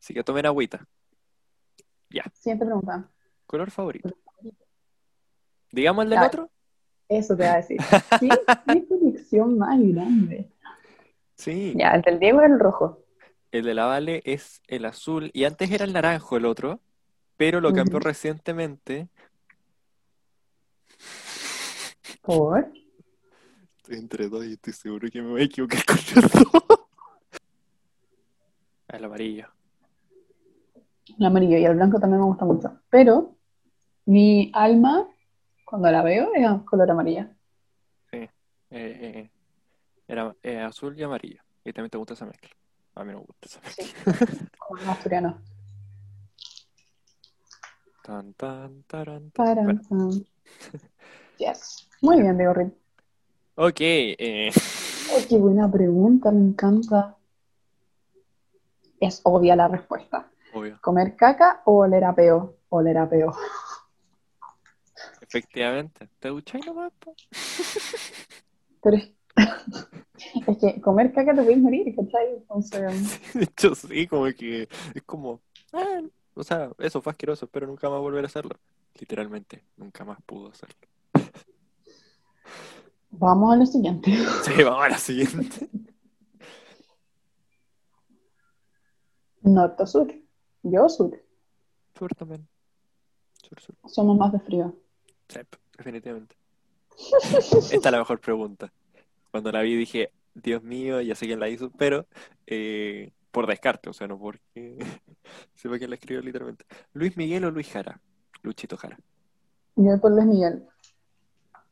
[0.00, 0.86] Así que tomen agüita.
[2.32, 3.08] siguiente pregunta.
[3.46, 4.10] ¿Color favorito?
[5.72, 6.26] ¿Digamos el del Ya.
[6.26, 6.50] otro?
[7.08, 7.78] Eso te va a decir.
[8.20, 8.28] Sí,
[8.66, 10.50] qué conexión más grande.
[11.34, 11.74] Sí.
[11.76, 13.00] Ya, el del Diego es el rojo.
[13.52, 16.80] El de la Vale es el azul y antes era el naranjo el otro,
[17.36, 19.08] pero lo cambió recientemente.
[22.22, 22.72] ¿Por?
[23.78, 26.80] Estoy entre dos y estoy seguro que me voy a equivocar con los dos.
[28.88, 29.46] El amarillo.
[31.18, 32.80] El amarillo y el blanco también me gusta mucho.
[32.90, 33.36] Pero
[34.04, 35.08] mi alma,
[35.64, 37.34] cuando la veo, es color amarilla.
[38.12, 38.28] Eh,
[38.70, 39.30] eh,
[40.06, 41.42] era eh, azul y amarillo.
[41.64, 42.50] Y también te gusta esa mezcla.
[43.00, 43.60] A mí no me gusta esa.
[44.58, 45.40] Como un asturiano.
[48.02, 49.46] Tan, tan, taran, tan.
[49.46, 50.10] Taran, Bueno, tan.
[51.38, 51.88] Yes.
[52.02, 52.74] Muy bien, Diego Rit.
[53.54, 53.76] ok.
[53.80, 54.50] eh,
[55.12, 57.16] Oh, qué buena pregunta, me encanta.
[59.00, 60.30] Es obvia la respuesta.
[60.52, 60.78] obvio.
[60.82, 62.56] ¿Comer caca o oler a peo?
[62.68, 63.32] Oler a peo.
[65.22, 66.08] Efectivamente.
[66.18, 66.92] ¿Te ducháis nomás?
[68.82, 69.10] Pero es,
[70.46, 72.36] es que comer caca te puedes morir, ¿cachai?
[72.36, 75.40] Entonces, De hecho, sí, como que es como,
[75.72, 76.02] ah,
[76.34, 78.56] o sea, eso fue asqueroso, pero nunca más volver a hacerlo.
[78.98, 80.76] Literalmente, nunca más pudo hacerlo.
[83.10, 84.12] vamos a lo siguiente.
[84.44, 85.68] Sí, vamos a la siguiente.
[89.42, 90.14] Norte o sur.
[90.62, 91.18] Yo sur.
[91.98, 92.46] Sur también.
[93.42, 93.74] Sur, sur.
[93.86, 94.76] Somos más de frío.
[95.28, 95.40] Sí,
[95.76, 96.36] definitivamente.
[97.72, 98.72] Esta es la mejor pregunta.
[99.30, 102.06] Cuando la vi dije, Dios mío, ya sé quién la hizo, pero
[102.46, 104.78] eh, por descarte, o sea, no porque
[105.54, 106.64] sepa quién la escribió literalmente.
[106.92, 108.00] ¿Luis Miguel o Luis Jara?
[108.42, 108.98] Luchito Jara.
[109.76, 110.64] Yo por Luis Miguel.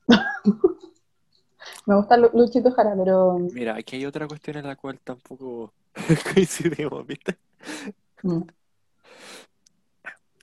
[1.86, 5.72] Me gusta Lu- Luchito Jara, pero Mira, aquí hay otra cuestión en la cual tampoco
[6.34, 7.36] coincidimos, ¿viste?
[8.22, 8.42] mm,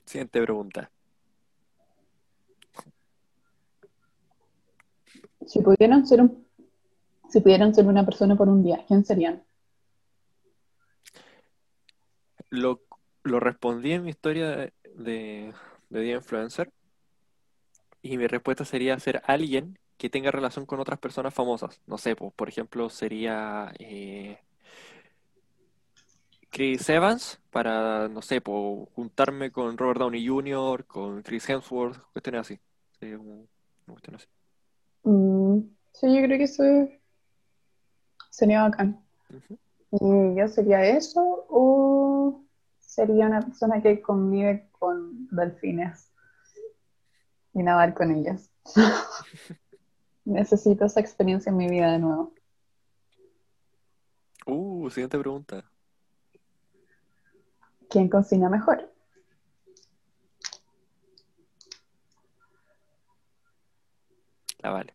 [0.04, 0.90] Siguiente pregunta.
[5.46, 6.45] si pudieran ser un,
[7.36, 9.44] si pudieran ser una persona por un día, ¿quién serían?
[12.48, 12.80] Lo,
[13.24, 15.52] lo respondí en mi historia de, de,
[15.90, 16.72] Día Influencer
[18.00, 21.78] y mi respuesta sería ser alguien que tenga relación con otras personas famosas.
[21.86, 24.38] No sé, pues, por ejemplo, sería eh,
[26.48, 32.40] Chris Evans para, no sé, pues, juntarme con Robert Downey Jr., con Chris Hemsworth, cuestiones
[32.40, 32.58] así.
[32.98, 33.44] Sería una
[33.86, 34.26] cuestión así.
[35.02, 35.58] Mm,
[35.92, 36.64] sí, yo creo que eso
[38.36, 39.02] sería bacán.
[39.92, 42.44] ¿Y yo sería eso o
[42.78, 46.12] sería una persona que convive con delfines
[47.54, 48.50] y nadar con ellas?
[50.26, 52.34] Necesito esa experiencia en mi vida de nuevo.
[54.44, 55.64] Uh, siguiente pregunta.
[57.88, 58.92] ¿Quién cocina mejor?
[64.58, 64.94] La vale.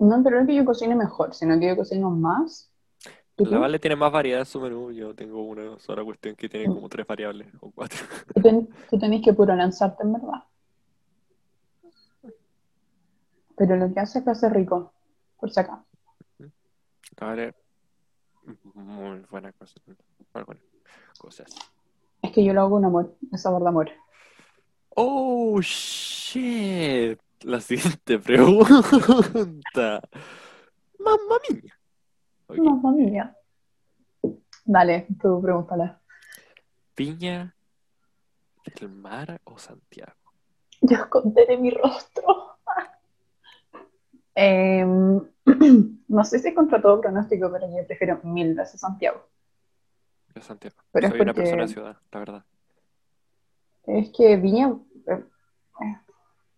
[0.00, 2.70] No creo que yo cocine mejor, sino que yo cocino más.
[3.36, 3.60] ¿Y La tú?
[3.60, 4.90] Vale tiene más variedad en su menú.
[4.90, 7.98] Yo tengo una sola cuestión que tiene como tres variables o cuatro.
[8.34, 10.42] Tú, ten- tú tenés que puro lanzarte, en verdad.
[13.56, 14.92] Pero lo que hace es que hace rico,
[15.38, 15.84] por si acá.
[16.38, 17.54] La Vale,
[18.74, 19.74] muy buena cosa.
[19.86, 19.96] Muy
[21.18, 21.54] cosas.
[22.22, 23.90] Es que yo lo hago con amor, es sabor de amor.
[24.96, 27.18] Oh, shit.
[27.42, 30.02] La siguiente pregunta.
[30.98, 31.74] Mamma mía.
[32.46, 32.56] Ok.
[32.58, 33.36] Mamma mía.
[34.64, 35.94] Dale, tú pregúntale.
[36.94, 37.54] ¿Piña
[38.78, 40.12] del Mar o Santiago?
[40.82, 42.56] Yo esconderé mi rostro.
[44.34, 45.20] Em,
[46.08, 49.26] no sé si es contra todo pronóstico, pero yo prefiero mil veces Santiago.
[50.34, 50.76] Yo Santiago.
[50.92, 52.44] Pero es Soy una porque- persona de ciudad, la verdad.
[53.86, 54.78] Es que Viña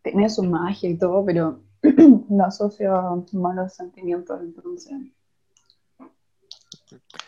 [0.03, 4.93] tiene su magia y todo, pero lo asocio a malos sentimientos, entonces.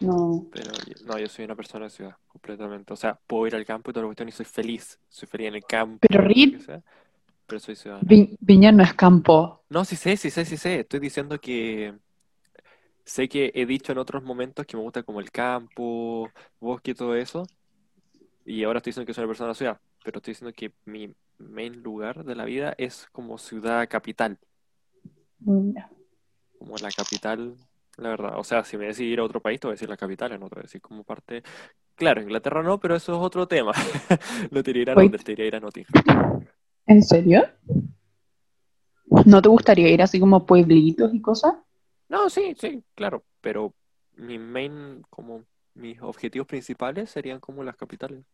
[0.00, 0.46] No.
[0.52, 0.72] Pero
[1.06, 2.92] no, yo soy una persona de ciudad, completamente.
[2.92, 4.98] O sea, puedo ir al campo y toda la cuestión y soy feliz.
[5.08, 5.98] Soy feliz en el campo.
[6.08, 6.82] Pero, sea,
[7.46, 8.06] pero soy ciudadano.
[8.08, 9.62] Vi- Viña no es campo.
[9.68, 10.80] No, sí sé, sí sé, sí sé.
[10.80, 11.94] Estoy diciendo que
[13.04, 16.94] sé que he dicho en otros momentos que me gusta como el campo, bosque y
[16.94, 17.44] todo eso.
[18.44, 19.80] Y ahora estoy diciendo que soy una persona de ciudad.
[20.04, 24.38] Pero estoy diciendo que mi main lugar de la vida es como ciudad capital.
[25.44, 27.54] Como la capital,
[27.96, 28.38] la verdad.
[28.38, 30.30] O sea, si me decís ir a otro país, te voy a decir la capital,
[30.38, 31.42] no te voy a decir como parte.
[31.94, 33.72] Claro, Inglaterra no, pero eso es otro tema.
[34.50, 35.04] No te iría a ir a Wait.
[35.04, 36.46] Londres, te iría ir a Nottingham.
[36.86, 37.42] ¿En serio?
[39.26, 41.54] ¿No te gustaría ir así como pueblitos y cosas?
[42.08, 43.24] No, sí, sí, claro.
[43.40, 43.74] Pero
[44.16, 48.24] mi main, como mis objetivos principales serían como las capitales.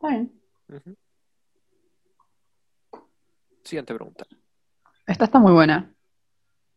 [0.00, 0.32] Bien.
[3.64, 4.26] Siguiente pregunta.
[5.06, 5.92] Esta está muy buena.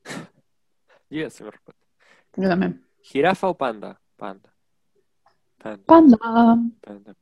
[1.09, 1.73] Mi respuesta.
[2.35, 2.85] Yo también.
[3.01, 3.99] ¿Jirafa o panda?
[4.15, 4.53] Panda.
[5.57, 5.83] Panda.
[5.85, 7.17] Panda.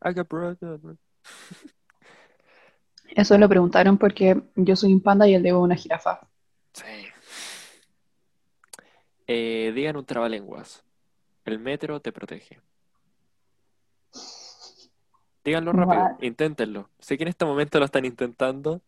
[3.08, 6.28] Eso lo preguntaron porque yo soy un panda y él debo una jirafa.
[6.72, 7.06] Sí.
[9.26, 10.84] Eh, digan un trabalenguas.
[11.44, 12.60] El metro te protege.
[15.46, 16.22] Díganlo rápido, What?
[16.22, 16.90] inténtenlo.
[16.98, 18.82] Sé que en este momento lo están intentando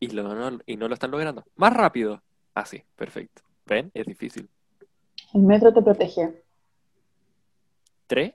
[0.00, 1.44] y, lo, no, y no lo están logrando.
[1.54, 2.20] Más rápido.
[2.52, 3.42] Así, perfecto.
[3.64, 3.92] ¿Ven?
[3.94, 4.50] Es difícil.
[5.34, 6.42] El metro te protege.
[8.08, 8.34] ¿Tres?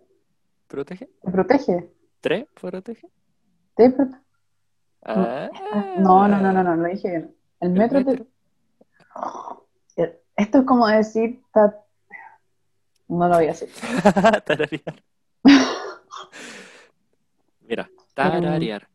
[0.67, 1.09] ¿Protege?
[1.21, 1.91] ¿Te protege?
[2.21, 2.45] ¿Tres?
[2.59, 3.09] ¿Protege?
[3.75, 4.21] ¿Te prote-
[5.03, 5.49] Ah,
[5.97, 7.35] No, no, no, no, no, lo dije bien.
[7.59, 8.25] El el metro metro.
[9.95, 10.21] te...
[10.37, 11.43] Esto es como decir...
[11.53, 11.83] ta-
[13.09, 13.69] No lo voy a decir.
[17.67, 18.87] Mira, tararear.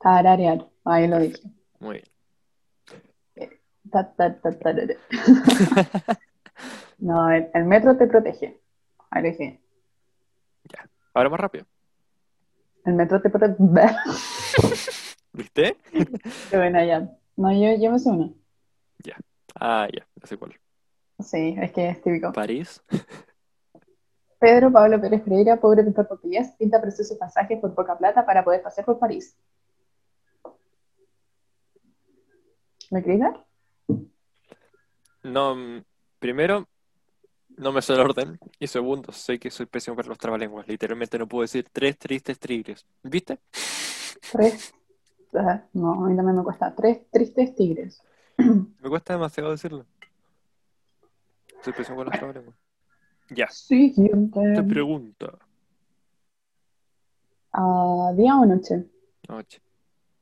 [0.00, 0.66] Tararear.
[0.84, 1.42] Ahí lo dije.
[1.78, 2.02] Muy
[3.34, 3.50] bien.
[3.90, 4.98] Ta, ta, ta, tarare.
[6.98, 8.60] No, el, el metro te protege.
[9.10, 9.60] Ahí lo dije.
[11.14, 11.64] Ahora más rápido.
[12.84, 13.56] El metro te protege.
[15.32, 15.76] ¿Viste?
[16.50, 17.08] Qué buena ya.
[17.36, 18.30] No, yo, yo me sé una.
[19.58, 20.58] Ah, ya, no sé cuál.
[21.18, 22.32] Sí, es que es típico.
[22.32, 22.82] París.
[24.40, 28.62] Pedro Pablo Pérez Pereira, pobre pintor portugués, pinta preciosos pasajes por poca plata para poder
[28.62, 29.36] pasear por París.
[32.90, 33.46] ¿Me queréis dar?
[35.22, 35.84] No, mm,
[36.18, 36.66] primero,
[37.58, 38.38] no me sé el orden.
[38.58, 40.66] Y segundo, sé que soy pésimo para los trabalenguas.
[40.66, 42.86] Literalmente no puedo decir tres tristes tigres.
[43.02, 43.40] ¿Viste?
[44.32, 44.72] Tres.
[45.74, 46.74] No, a mí también me cuesta.
[46.74, 48.02] Tres tristes tigres.
[48.38, 49.84] Me cuesta demasiado decirlo.
[51.62, 52.69] Soy pésimo con los trabalenguas.
[53.30, 54.62] Ya, te Siguiente.
[54.64, 55.38] pregunta.
[57.52, 58.86] Ah, ¿Día o noche?
[59.28, 59.60] Noche.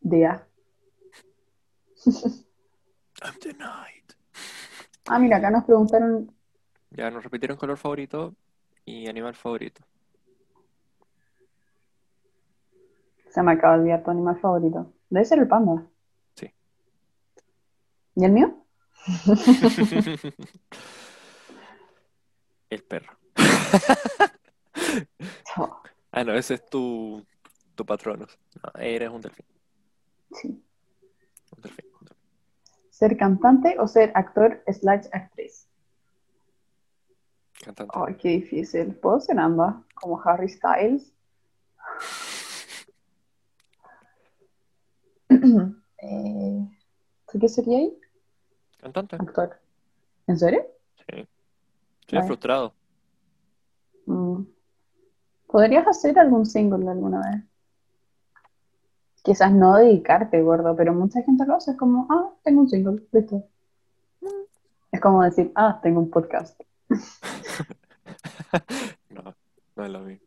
[0.01, 0.47] Día.
[3.23, 4.13] I'm the night.
[5.07, 6.31] Ah, mira, acá nos preguntaron.
[6.91, 8.35] Ya nos repitieron color favorito
[8.85, 9.83] y animal favorito.
[13.31, 14.93] Se me acaba de olvidar tu animal favorito.
[15.11, 15.87] Debe ser el panda.
[16.35, 16.51] Sí.
[18.17, 18.65] ¿Y el mío?
[22.71, 23.17] El perro.
[25.57, 27.25] Oh, Ah, no, ese es tu,
[27.75, 28.39] tu patronos.
[28.63, 29.47] No, eres un delfín.
[30.33, 30.65] sí.
[31.55, 31.85] Un delfín.
[32.01, 32.27] un delfín.
[32.91, 35.69] ¿Ser cantante o ser actor slash actriz?
[37.63, 37.93] Cantante.
[37.95, 38.95] Ay, qué difícil.
[38.95, 39.77] ¿Puedo ser ambas?
[39.95, 41.13] Como Harry Styles.
[45.99, 46.69] eh,
[47.31, 47.99] ¿tú ¿Qué sería ahí?
[48.81, 49.17] Cantante.
[49.17, 49.61] Actor.
[50.27, 50.67] ¿En serio?
[52.09, 52.73] Estoy frustrado.
[54.07, 54.41] Mm.
[55.47, 57.45] ¿Podrías hacer algún single alguna vez?
[59.23, 61.73] Quizás no dedicarte, gordo, pero mucha gente lo hace.
[61.73, 63.45] Es como, ah, tengo un single, listo.
[64.91, 66.59] Es como decir, ah, tengo un podcast.
[69.11, 69.35] No,
[69.77, 70.27] no es lo mismo.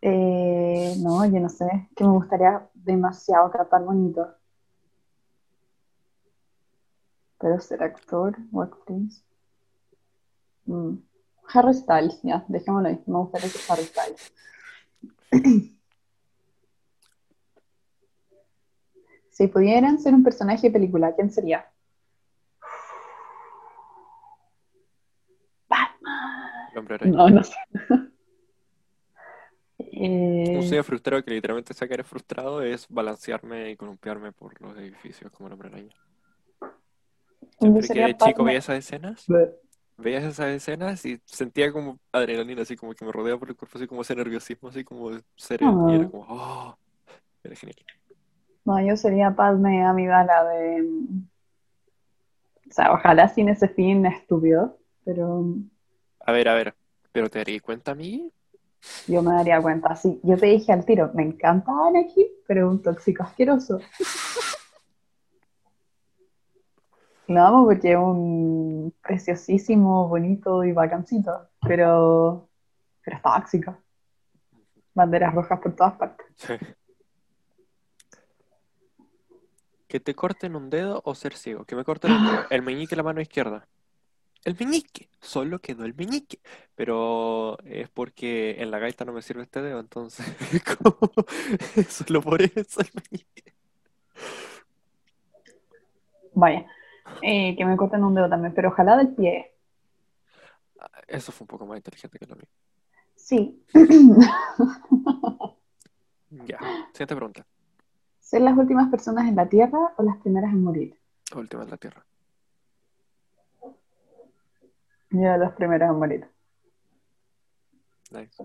[0.00, 4.34] Eh, no, yo no sé, que me gustaría demasiado cantar bonito.
[7.38, 9.24] Pero ser actor o actriz.
[10.66, 10.96] Mm.
[11.54, 13.02] Harry Styles, ya, dejémoslo ahí.
[13.06, 14.32] Me gustaría ser Harry Styles.
[19.30, 21.66] Si pudieran ser un personaje de película, ¿quién sería?
[25.68, 27.10] Batman.
[27.12, 27.54] No, no sé.
[29.78, 34.58] Un Eh, sueño frustrado que literalmente sé que eres frustrado es balancearme y columpiarme por
[34.60, 35.94] los edificios como el hombre araña.
[37.58, 38.46] Siempre que chico Batman.
[38.46, 39.24] veía esas escenas,
[39.96, 43.78] veías esas escenas y sentía como adrenalina, así como que me rodeaba por el cuerpo,
[43.78, 45.24] así como ese nerviosismo, así como él.
[45.86, 46.76] Y era como, oh,
[47.44, 47.76] era genial.
[48.64, 50.82] No, yo sería Padme Amidala de...
[52.68, 55.44] O sea, ojalá sin ese fin estúpido, pero
[56.20, 56.74] A ver, a ver,
[57.12, 58.32] pero te darías cuenta a mí.
[59.06, 59.94] yo me daría cuenta.
[59.96, 63.78] Sí, yo te dije al tiro, me encanta Anakin, pero un tóxico asqueroso.
[67.32, 72.48] Lo amo porque es un preciosísimo, bonito y bacancito, pero,
[73.02, 73.78] pero es tóxico.
[74.94, 76.26] Banderas rojas por todas partes.
[76.36, 76.54] Sí.
[79.88, 81.64] Que te corten un dedo o ser ciego.
[81.64, 82.44] Que me corten un dedo.
[82.50, 83.66] El meñique la mano izquierda.
[84.44, 85.08] El meñique.
[85.20, 86.40] Solo quedó el meñique.
[86.74, 90.26] Pero es porque en la gaita no me sirve este dedo, entonces.
[91.88, 93.54] Solo por eso el meñique.
[96.34, 96.66] Vaya,
[97.20, 99.52] eh, que me corten un dedo también, pero ojalá del pie.
[100.80, 102.48] Ah, Eso fue un poco más inteligente que lo mío.
[103.14, 103.64] Sí.
[106.46, 106.58] Ya.
[106.92, 107.46] Siguiente pregunta.
[108.20, 110.98] ¿Ser las últimas personas en la Tierra o las primeras en morir?
[111.30, 112.06] La última en la tierra.
[115.10, 116.26] Yo de los primeros en morir.
[118.10, 118.42] Nice.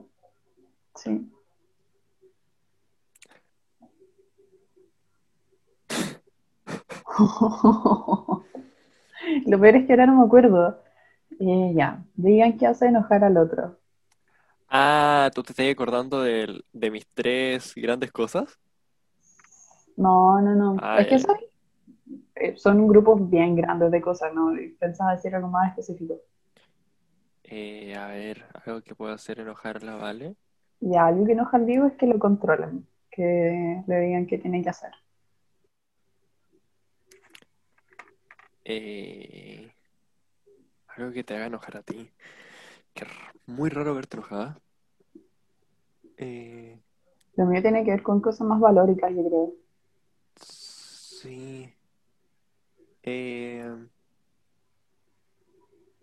[0.96, 1.32] Sí.
[9.48, 10.80] Lo peor es que ahora no me acuerdo.
[11.40, 13.78] Eh, ya, digan qué hace enojar al otro.
[14.70, 18.60] Ah, ¿tú te estás acordando de mis tres grandes cosas?
[19.98, 20.82] No, no, no.
[20.82, 21.36] Ah, Es que son,
[22.36, 24.52] eh, son grupos bien grandes de cosas, ¿no?
[24.80, 26.16] Pensaba decir algo más específico.
[27.44, 30.36] Eh, a ver, algo que pueda hacer enojar a la Vale.
[30.80, 34.64] Ya, algo que enoja al Diego es que lo controlen, que le digan qué tiene
[34.64, 34.92] que hacer.
[38.70, 39.72] Eh,
[40.88, 42.12] algo que te haga enojar a ti.
[42.94, 43.14] Qué r-
[43.46, 44.60] muy raro verte enojada.
[46.18, 46.80] Eh,
[47.38, 49.54] Lo mío tiene que ver con cosas más valóricas, yo creo.
[50.42, 51.74] sí.
[53.04, 53.88] Eh,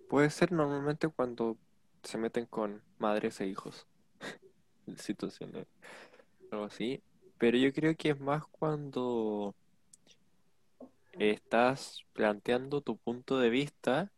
[0.09, 1.59] puede ser normalmente cuando
[2.03, 3.87] se meten con madres e hijos.
[4.99, 5.67] Situaciones,
[6.51, 7.03] algo así.
[7.39, 9.55] Pero yo creo que es más cuando
[11.19, 14.13] estás planteando tu punto de vista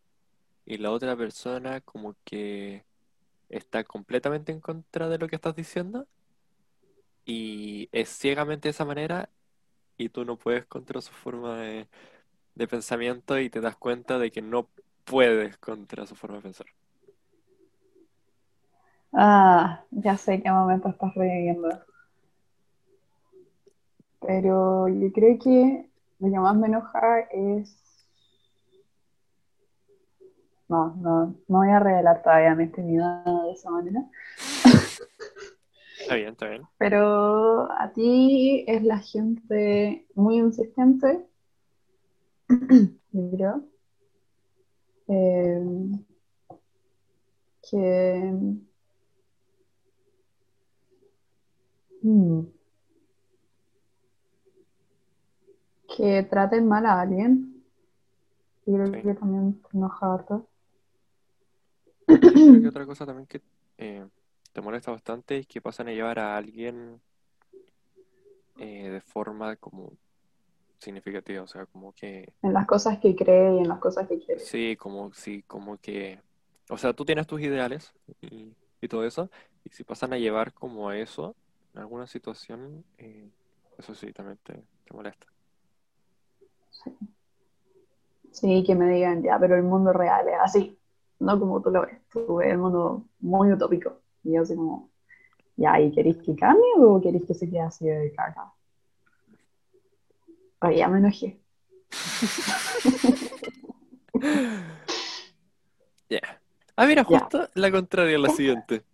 [0.64, 2.84] y la otra persona como que
[3.48, 6.06] está completamente en contra de lo que estás diciendo
[7.24, 9.28] y es ciegamente de esa manera
[9.98, 11.88] y tú no puedes contra su forma de,
[12.68, 14.68] pensamiento y te das cuenta de que no
[15.04, 16.66] puedes contra su forma de pensar.
[19.12, 21.68] Ah, ya sé qué momento estás reviviendo.
[24.20, 25.88] Pero yo creo que
[26.18, 27.82] lo que más me enoja es...
[30.68, 34.02] No, no, no voy a revelar todavía mi intimidad de esa manera.
[36.00, 36.62] Está bien, está bien.
[36.78, 41.26] Pero a ti es la gente muy insistente,
[42.48, 43.64] yo creo.
[45.08, 45.60] Eh,
[47.70, 48.32] que...
[52.02, 52.55] mm,
[55.94, 57.64] que traten mal a alguien.
[58.66, 59.02] Yo creo Sí.
[59.02, 60.46] que también te enoja harto.
[62.06, 62.20] Creo
[62.62, 63.40] que otra cosa también que
[63.78, 64.06] eh,
[64.52, 67.00] te molesta bastante es que pasan a llevar a alguien
[68.58, 69.92] eh, de forma como
[70.78, 74.18] significativa, o sea, como que En las cosas que cree y en las cosas que
[74.18, 74.40] quiere.
[74.40, 76.20] Sí, como, sí, como que,
[76.68, 79.30] o sea, tú tienes tus ideales y, y todo eso,
[79.64, 81.34] y si pasan a llevar como eso
[81.74, 83.30] en alguna situación, eh,
[83.78, 85.26] eso sí, también te, te molesta.
[88.32, 90.78] Sí, que me digan, ya, pero el mundo real es así,
[91.20, 91.98] no como tú lo ves.
[92.12, 94.00] Tú ves el mundo muy utópico.
[94.24, 94.90] Y yo así como,
[95.56, 98.52] ya, ¿y queréis que cambie o queréis que se quede así de caca?
[100.60, 101.40] Oye, ya me enojé.
[106.08, 106.20] Ya.
[106.76, 108.84] Ah, mira, justo la contraria, la siguiente.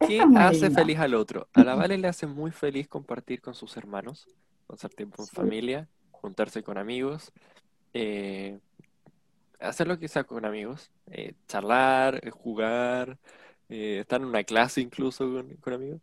[0.00, 0.80] ¿Qué hace linda.
[0.80, 1.48] feliz al otro?
[1.52, 4.28] A la Vale le hace muy feliz compartir con sus hermanos,
[4.66, 5.36] pasar tiempo en Sí.
[5.36, 5.88] familia,
[6.24, 7.32] juntarse con amigos,
[7.92, 8.58] eh,
[9.60, 13.18] hacer lo que sea con amigos, eh, charlar, eh, jugar,
[13.68, 16.00] eh, estar en una clase incluso con, con amigos.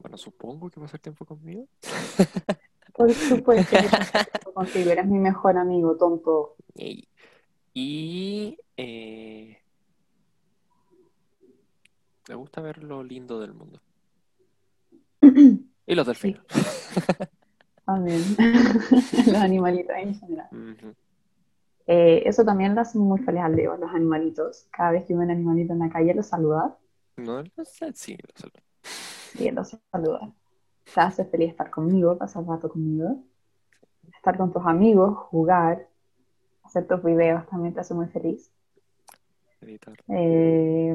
[0.00, 1.68] Bueno, supongo que pasar tiempo conmigo.
[2.92, 3.88] Por supuesto que
[4.32, 6.56] tiempo contigo, eres mi mejor amigo, tonto.
[6.74, 7.06] Y,
[7.72, 9.58] y, eh,
[12.28, 13.80] me gusta ver lo lindo del mundo.
[15.88, 16.40] Y los Sí, delfines.
[17.86, 18.20] también.
[19.26, 20.48] Los animalitos en general.
[21.86, 24.66] Eh, eso también lo hace muy feliz al Leo, los animalitos.
[24.72, 26.76] Cada vez que ve un animalito en la calle, lo saluda
[27.16, 27.44] No,
[27.94, 28.52] sí, lo sé.
[29.38, 30.32] y él lo saluda.
[30.92, 33.22] Te hace feliz estar conmigo, pasar rato conmigo,
[34.16, 35.88] estar con tus amigos, jugar,
[36.64, 38.50] hacer tus videos también te hace muy feliz.
[40.08, 40.94] Eh,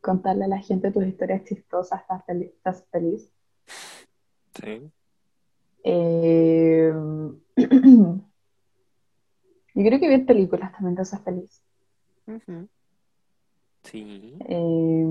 [0.00, 3.30] contarle a la gente tus historias chistosas, estás feliz, estás feliz.
[4.54, 4.90] Sí.
[5.84, 6.92] Eh,
[7.56, 8.22] yo
[9.74, 11.62] creo que ver películas también te hace feliz.
[12.26, 12.68] Ujú.
[13.82, 14.38] Sí.
[14.48, 15.06] Eh,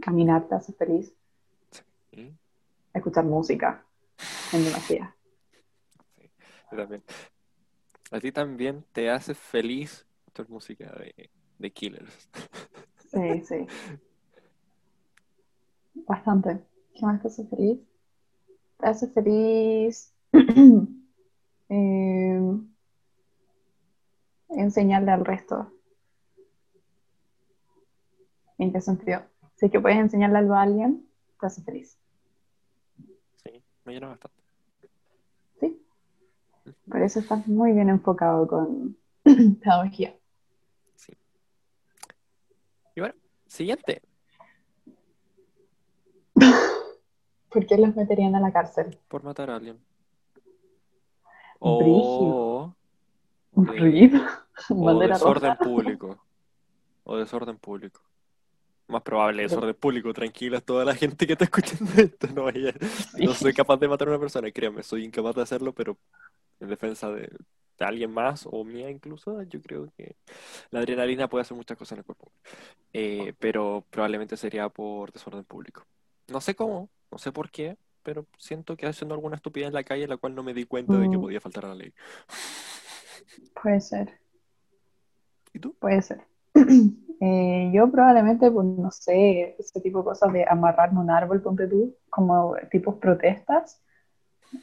[0.00, 1.14] caminar te hace feliz.
[2.12, 2.34] Sí.
[2.94, 3.84] Escuchar música
[4.52, 5.16] en demasía.
[6.16, 6.30] Sí.
[6.70, 7.02] Yo también.
[8.10, 12.28] A ti también te hace feliz escuchar música de, de Killers.
[13.10, 13.66] Sí, sí.
[16.06, 16.64] Bastante.
[16.94, 17.80] ¿Qué más te hace feliz?
[18.78, 20.11] Te hace feliz
[21.74, 22.38] Eh,
[24.50, 25.72] enseñarle al resto.
[28.58, 29.22] ¿En qué sentido?
[29.54, 31.08] Si es que puedes enseñarle algo a alguien,
[31.40, 31.98] te hace feliz.
[33.42, 34.36] Sí, me llena bastante.
[35.60, 35.82] Sí.
[36.90, 40.14] Por eso estás muy bien enfocado con pedagogía.
[40.94, 41.14] Sí.
[42.94, 43.14] Y bueno,
[43.46, 44.02] siguiente.
[47.50, 48.98] ¿Por qué los meterían a la cárcel?
[49.08, 49.78] Por matar a alguien.
[51.64, 52.74] O,
[53.54, 54.20] Ruido.
[54.68, 56.18] o desorden público.
[57.04, 58.00] O desorden público.
[58.88, 60.12] Más probable, desorden público.
[60.12, 62.26] Tranquila, toda la gente que está escuchando esto.
[62.28, 65.96] No, soy capaz de matar a una persona, créanme, soy incapaz de hacerlo, pero
[66.58, 67.30] en defensa de,
[67.78, 70.16] de alguien más o mía incluso, yo creo que
[70.70, 72.32] la adrenalina puede hacer muchas cosas en el cuerpo.
[72.92, 75.86] Eh, pero probablemente sería por desorden público.
[76.26, 79.84] No sé cómo, no sé por qué, pero siento que haciendo alguna estupidez en la
[79.84, 81.18] calle la cual no me di cuenta de que Mm.
[81.18, 81.92] podía faltar a la ley.
[83.62, 84.18] Puede ser,
[85.54, 85.74] ¿Y tú?
[85.78, 86.26] puede ser.
[87.24, 91.68] Eh, yo probablemente, pues no sé, ese tipo de cosas de amarrarme un árbol, ponte
[91.68, 93.80] tú, como tipos protestas,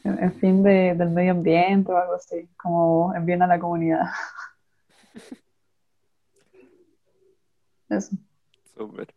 [0.04, 3.62] en, en fin de, del medio ambiente o algo así, como en bien a la
[3.62, 4.02] comunidad.
[7.90, 8.16] Eso.
[8.76, 9.14] Súper.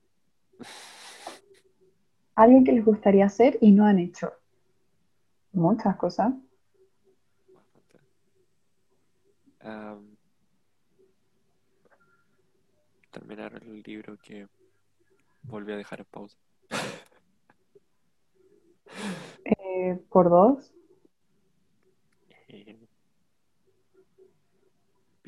[2.35, 4.33] Algo que les gustaría hacer y no han hecho.
[5.53, 6.33] Muchas cosas.
[13.11, 14.49] Terminar el libro que
[15.43, 16.37] volví a dejar en pausa.
[19.45, 20.72] Eh, por dos.
[22.49, 22.78] Eh.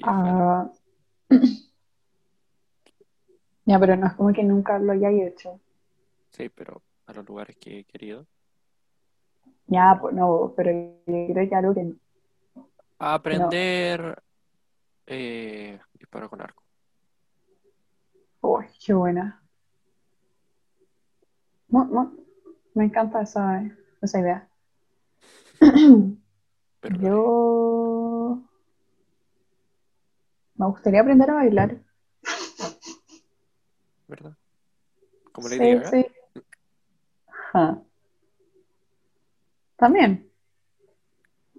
[0.03, 0.71] Ah,
[3.67, 5.61] ya, pero no es como que nunca lo hayáis hecho.
[6.31, 8.27] Sí, pero a los lugares que he querido.
[9.67, 10.71] Ya, pues no, pero
[11.07, 11.95] yo creo que algo que
[12.99, 14.23] Aprender
[15.07, 16.63] eh, disparo con arco.
[18.41, 19.43] Uy, qué buena.
[22.75, 23.63] Me encanta esa,
[24.03, 24.49] esa idea.
[26.81, 28.43] Pero Yo
[30.57, 31.79] me gustaría aprender a bailar.
[34.07, 34.37] ¿verdad?
[35.33, 35.91] Como Sí, Lady Gaga.
[35.91, 36.07] sí.
[37.55, 37.81] Ajá.
[39.77, 40.29] También.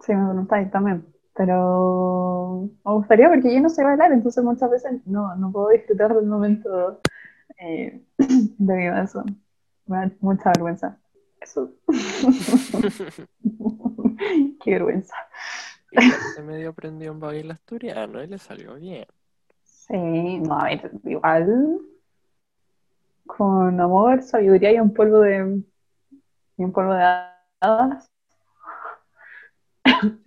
[0.02, 1.06] Sí, me preguntáis también.
[1.34, 6.14] Pero me gustaría porque yo no sé bailar, entonces muchas veces no, no puedo disfrutar
[6.14, 7.02] del momento
[7.60, 8.02] eh,
[8.58, 9.24] debido a eso.
[9.86, 11.00] Me da mucha vergüenza.
[11.40, 11.72] Eso.
[14.64, 15.16] Qué vergüenza.
[15.92, 19.06] Igual se medio aprendió en baile asturiano y le salió bien.
[19.64, 21.80] Sí, no, a ver, igual
[23.26, 25.62] con amor, sabiduría y un polvo de
[26.58, 27.04] y un polvo de
[27.60, 28.12] hadas.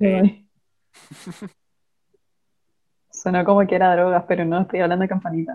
[0.00, 0.46] Eh.
[3.10, 5.52] Sonó como que era drogas, pero no estoy hablando de campanita.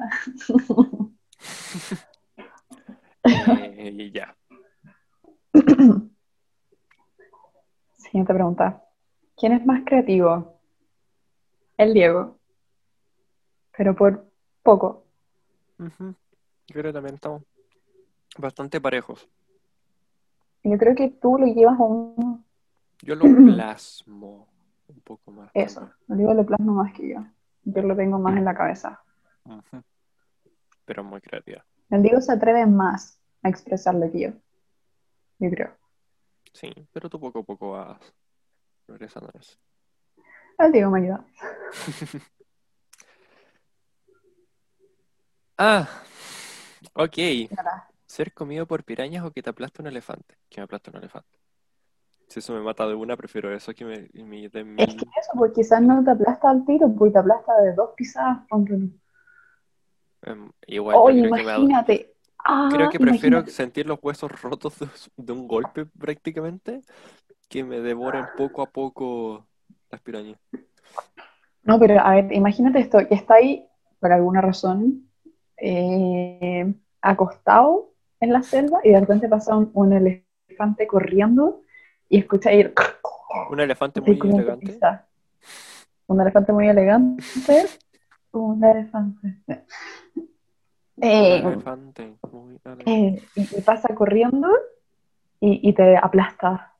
[3.25, 4.35] Eh, y ya.
[7.95, 8.83] Siguiente pregunta.
[9.37, 10.59] ¿Quién es más creativo?
[11.77, 12.37] El Diego.
[13.75, 14.29] Pero por
[14.61, 15.05] poco.
[15.79, 16.15] Ujú.
[16.67, 17.43] Yo creo que también estamos
[18.37, 19.27] bastante parejos.
[20.63, 22.45] Yo creo que tú lo llevas a un...
[23.01, 24.47] Yo lo plasmo
[24.87, 25.51] un poco más.
[25.53, 25.91] Eso.
[26.07, 27.25] Diego lo plasma más que yo.
[27.63, 29.01] Yo lo tengo más en la cabeza.
[30.85, 31.65] Pero muy creativa.
[31.89, 34.29] El Diego se atreve más a expresarlo que yo.
[35.39, 35.71] Yo creo.
[36.53, 37.99] Sí, pero tú poco a poco vas
[38.85, 39.57] progresando en eso.
[40.59, 41.25] El Diego me ayuda.
[45.55, 45.87] Ah,
[46.95, 47.17] ok.
[47.51, 47.87] Nada.
[48.13, 50.35] ¿Ser comido por pirañas o que te aplaste un elefante?
[50.49, 51.35] Que me aplaste un elefante.
[52.27, 55.31] Si eso me mata de una, prefiero eso que me, me den Es que eso,
[55.35, 58.37] pues quizás no te aplasta al tiro, pues te aplasta de dos pisadas.
[60.21, 62.13] em, igual, Oye, creo que me imagínate.
[62.45, 63.51] Ah, Creo que prefiero imagínate.
[63.51, 64.87] sentir los huesos rotos de,
[65.17, 66.81] de un golpe prácticamente
[67.49, 69.47] que me devoren poco a poco
[69.91, 70.39] las pirañas.
[71.63, 73.67] No, pero a ver, imagínate esto, que está ahí
[73.99, 75.09] por alguna razón
[75.57, 77.92] eh, acostado
[78.23, 81.61] en la selva y de repente pasa un, un elefante corriendo
[82.09, 82.73] y escucha ir
[83.49, 84.79] Un elefante muy elegante.
[86.07, 87.23] Un elefante muy elegante.
[88.31, 89.27] Un elefante.
[90.15, 92.91] Un Eh, elefante muy elegante.
[92.91, 94.47] eh, y, y pasa corriendo
[95.39, 96.73] y, y te aplasta.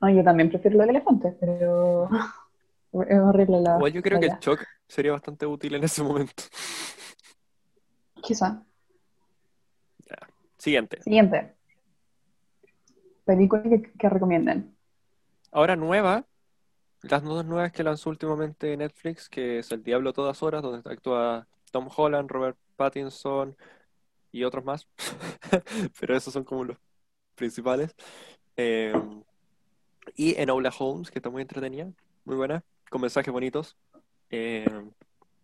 [0.00, 2.08] No, yo también prefiero del elefante, pero
[3.08, 3.76] es horrible la.
[3.76, 6.42] Igual yo creo la que el shock sería bastante útil en ese momento.
[8.22, 8.62] Quizá.
[10.56, 11.00] Siguiente.
[11.02, 11.54] Siguiente.
[13.24, 14.76] Película que, que recomienden.
[15.52, 16.26] Ahora nueva,
[17.02, 20.90] las dos nuevas que lanzó últimamente Netflix, que es El Diablo a todas horas, donde
[20.90, 23.56] actúa Tom Holland, Robert Pattinson
[24.32, 24.88] y otros más.
[26.00, 26.76] Pero esos son como los
[27.34, 27.94] principales.
[28.56, 28.92] Eh,
[30.16, 31.90] y Enola Holmes, que está muy entretenida,
[32.24, 33.76] muy buena, con mensajes bonitos.
[34.30, 34.66] Eh,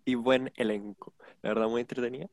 [0.05, 1.15] y buen elenco.
[1.43, 2.29] La verdad, muy entretenida.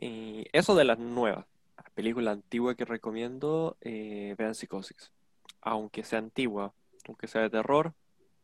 [0.00, 1.44] Y eso de las nuevas.
[1.76, 5.12] La película antigua que recomiendo, eh, vean Psicosis.
[5.60, 6.72] Aunque sea antigua,
[7.06, 7.92] aunque sea de terror,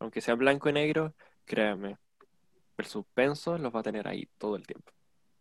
[0.00, 1.96] aunque sea blanco y negro, créanme,
[2.78, 4.90] el suspenso los va a tener ahí todo el tiempo.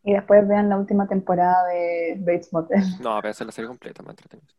[0.03, 2.83] Y después vean la última temporada de Bates Motel.
[3.01, 4.53] No, a hacer la serie completa, más entretenida.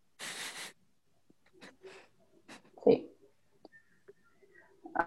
[2.82, 3.10] Sí.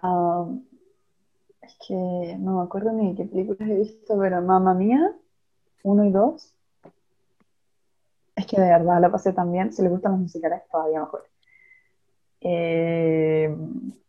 [0.02, 0.64] Um,
[1.60, 5.12] es que no me acuerdo ni qué películas he visto, pero Mamma Mía,
[5.82, 6.54] uno y dos.
[8.36, 9.72] Es que de verdad la pasé también.
[9.72, 11.28] Si les gustan los musicales, todavía mejor.
[12.40, 13.56] Eh,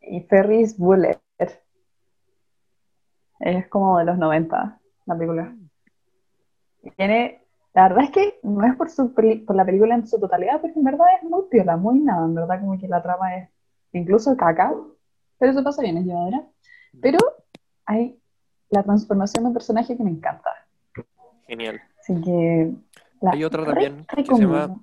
[0.01, 1.19] y Ferris Bullet.
[3.39, 5.55] Es como de los 90, la película.
[6.97, 7.41] Tiene,
[7.73, 10.77] la verdad es que no es por, su, por la película en su totalidad, porque
[10.77, 13.49] en verdad es muy piola, muy nada, en verdad como que la trama es
[13.93, 14.73] incluso caca,
[15.37, 16.43] pero eso pasa bien, es llevadera.
[17.01, 17.17] Pero
[17.85, 18.19] hay
[18.69, 20.49] la transformación de un personaje que me encanta.
[21.49, 21.81] Genial.
[21.99, 22.71] Así que...
[23.21, 24.79] hay otra también que se llama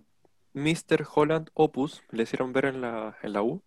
[0.52, 1.06] Mr.
[1.14, 3.62] Holland Opus, le hicieron ver en la, en la U,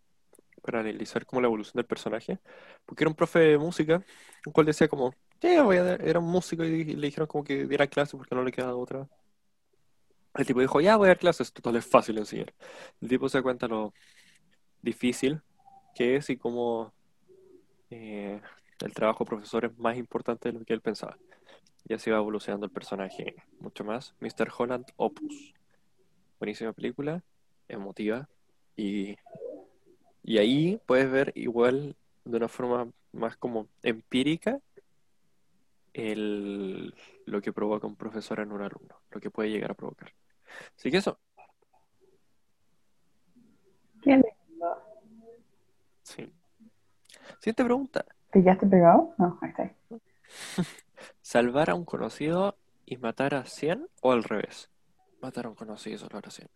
[0.62, 2.40] para analizar como la evolución del personaje,
[2.86, 4.04] porque era un profe de música,
[4.46, 7.66] el cual decía como, yeah, voy a era un músico y le dijeron como que
[7.66, 9.08] diera clase porque no le quedaba otra.
[10.36, 12.54] El tipo dijo, ya voy a dar clases, total es fácil enseñar.
[13.02, 13.94] El tipo se cuenta lo
[14.82, 15.42] difícil
[15.96, 16.94] que es y cómo
[17.90, 18.42] eh,
[18.82, 21.18] el trabajo profesor es más importante de lo que él pensaba.
[21.90, 24.16] Y así va evolucionando el personaje mucho más.
[24.22, 24.50] Mr.
[24.58, 25.54] Holland Opus.
[26.40, 27.22] Buenísima película,
[27.68, 28.30] emotiva
[28.78, 29.18] y
[30.24, 34.60] y ahí puedes ver igual de una forma más como empírica
[35.94, 36.94] el,
[37.26, 40.14] lo que provoca un profesor en un alumno, lo que puede llegar a provocar.
[40.78, 41.18] Así que eso.
[44.04, 44.84] Qué lindo.
[46.04, 46.32] Sí.
[47.40, 48.06] Siguiente pregunta.
[48.32, 49.16] ¿Te quedaste pegado?
[49.18, 49.74] No, ahí está.
[51.22, 54.70] ¿Salvar a un conocido y matar a 100 o al revés?
[55.22, 56.48] Matar a un conocido y salvar a 100.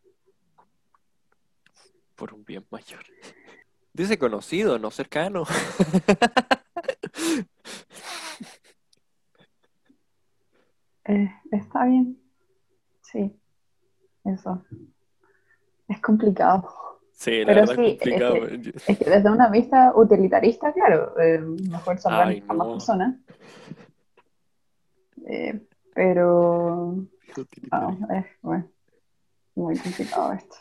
[2.15, 3.03] Por un bien mayor.
[3.93, 5.43] Dice conocido, no cercano.
[11.05, 12.17] Eh, está bien.
[13.01, 13.35] Sí,
[14.23, 14.63] eso.
[15.87, 16.69] Es complicado.
[17.11, 18.35] Sí, la Pero verdad sí, es complicado.
[18.87, 23.15] Es que desde una vista utilitarista, claro, eh, mejor salvar Ay, a más personas.
[25.25, 25.61] Eh,
[25.93, 26.95] pero
[27.71, 28.67] ah, es bueno,
[29.55, 30.55] muy complicado esto.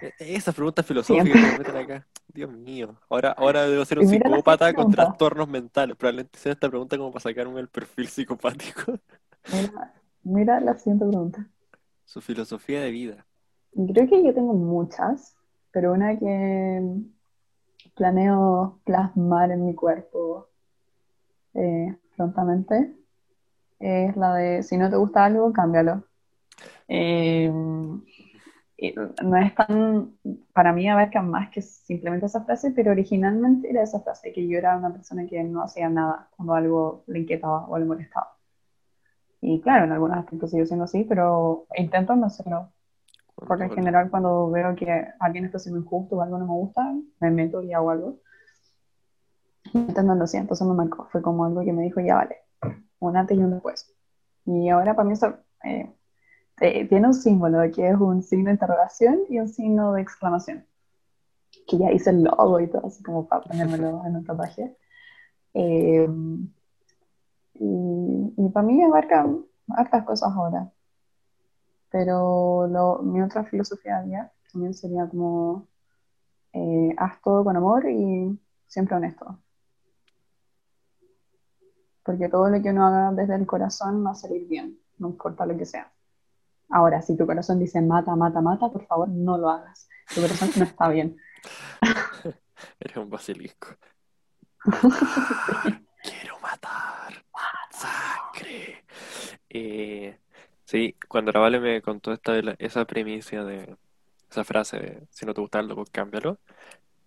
[0.00, 2.06] E- Esa pregunta filosófica que me meten acá.
[2.32, 2.96] Dios mío.
[3.08, 5.96] Ahora, ahora debo ser un psicópata con trastornos mentales.
[5.96, 8.98] Probablemente sea esta pregunta como para sacarme el perfil psicopático.
[9.52, 11.48] Mira, mira la siguiente pregunta.
[12.04, 13.26] Su filosofía de vida.
[13.72, 15.36] Creo que yo tengo muchas,
[15.70, 16.82] pero una que
[17.94, 20.48] planeo plasmar en mi cuerpo
[21.54, 22.94] eh, prontamente
[23.78, 26.04] es la de si no te gusta algo, cámbialo.
[26.88, 27.50] Eh,
[29.22, 30.16] no es tan,
[30.52, 34.58] para mí abarca más que simplemente esa frase, pero originalmente era esa frase, que yo
[34.58, 38.36] era una persona que no hacía nada cuando algo le inquietaba o le molestaba.
[39.40, 42.70] Y claro, en algunos aspectos sigo siendo así, pero intento no hacerlo.
[43.34, 46.94] Porque en general cuando veo que alguien está siendo injusto o algo no me gusta,
[47.20, 48.18] me meto y hago algo.
[49.72, 51.08] Intentando así, entonces me marcó.
[51.10, 52.36] Fue como algo que me dijo, ya vale,
[53.08, 53.92] un antes y un después.
[54.46, 55.94] Y ahora para mí eso eh,
[56.88, 60.66] tiene un símbolo que es un signo de interrogación y un signo de exclamación.
[61.66, 64.76] Que ya hice el logo y todo, así como para ponérmelo en un tatuaje.
[65.54, 66.08] Eh,
[67.54, 69.26] y, y para mí abarca
[69.70, 70.70] hartas cosas ahora.
[71.90, 75.66] Pero lo- mi otra filosofía de también sería como
[76.52, 79.38] eh, haz todo con amor y siempre honesto.
[82.04, 85.46] Porque todo lo que uno haga desde el corazón va a salir bien, no importa
[85.46, 85.90] lo que sea.
[86.70, 89.88] Ahora, si tu corazón dice mata, mata, mata, por favor no lo hagas.
[90.14, 91.16] Tu corazón no está bien.
[92.80, 93.68] Eres un basilisco.
[96.02, 97.24] Quiero matar.
[97.70, 98.84] Sangre.
[99.48, 100.18] Eh,
[100.64, 103.76] sí, cuando la Vale me contó esta, esa premisa de
[104.30, 106.38] esa frase de si no te gusta algo, pues cámbialo.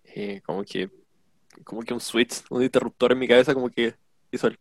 [0.04, 0.90] eh, como que
[1.64, 3.94] como que un switch, un interruptor en mi cabeza como que
[4.30, 4.58] hizo el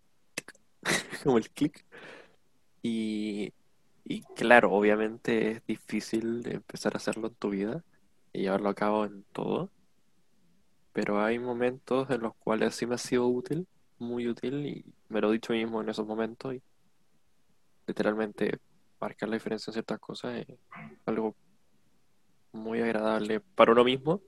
[1.24, 1.86] como el clic.
[2.82, 3.54] Y,
[4.06, 7.84] y claro, obviamente es difícil empezar a hacerlo en tu vida
[8.34, 9.72] y llevarlo a cabo en todo
[10.98, 13.68] pero hay momentos en los cuales sí me ha sido útil,
[14.00, 16.62] muy útil, y me lo he dicho mismo en esos momentos, y
[17.86, 18.58] literalmente
[19.00, 20.58] marcar la diferencia en ciertas cosas es
[21.06, 21.36] algo
[22.52, 24.24] muy agradable para uno mismo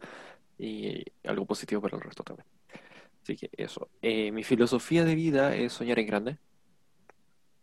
[0.59, 2.45] y algo positivo para el resto también.
[3.23, 3.89] Así que eso.
[4.03, 6.37] Eh, mi filosofía de vida es soñar en grande.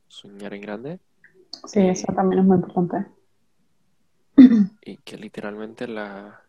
[0.09, 1.01] Soñar en grande.
[1.67, 3.07] Sí, eso también es muy importante.
[4.83, 6.43] Y que literalmente la,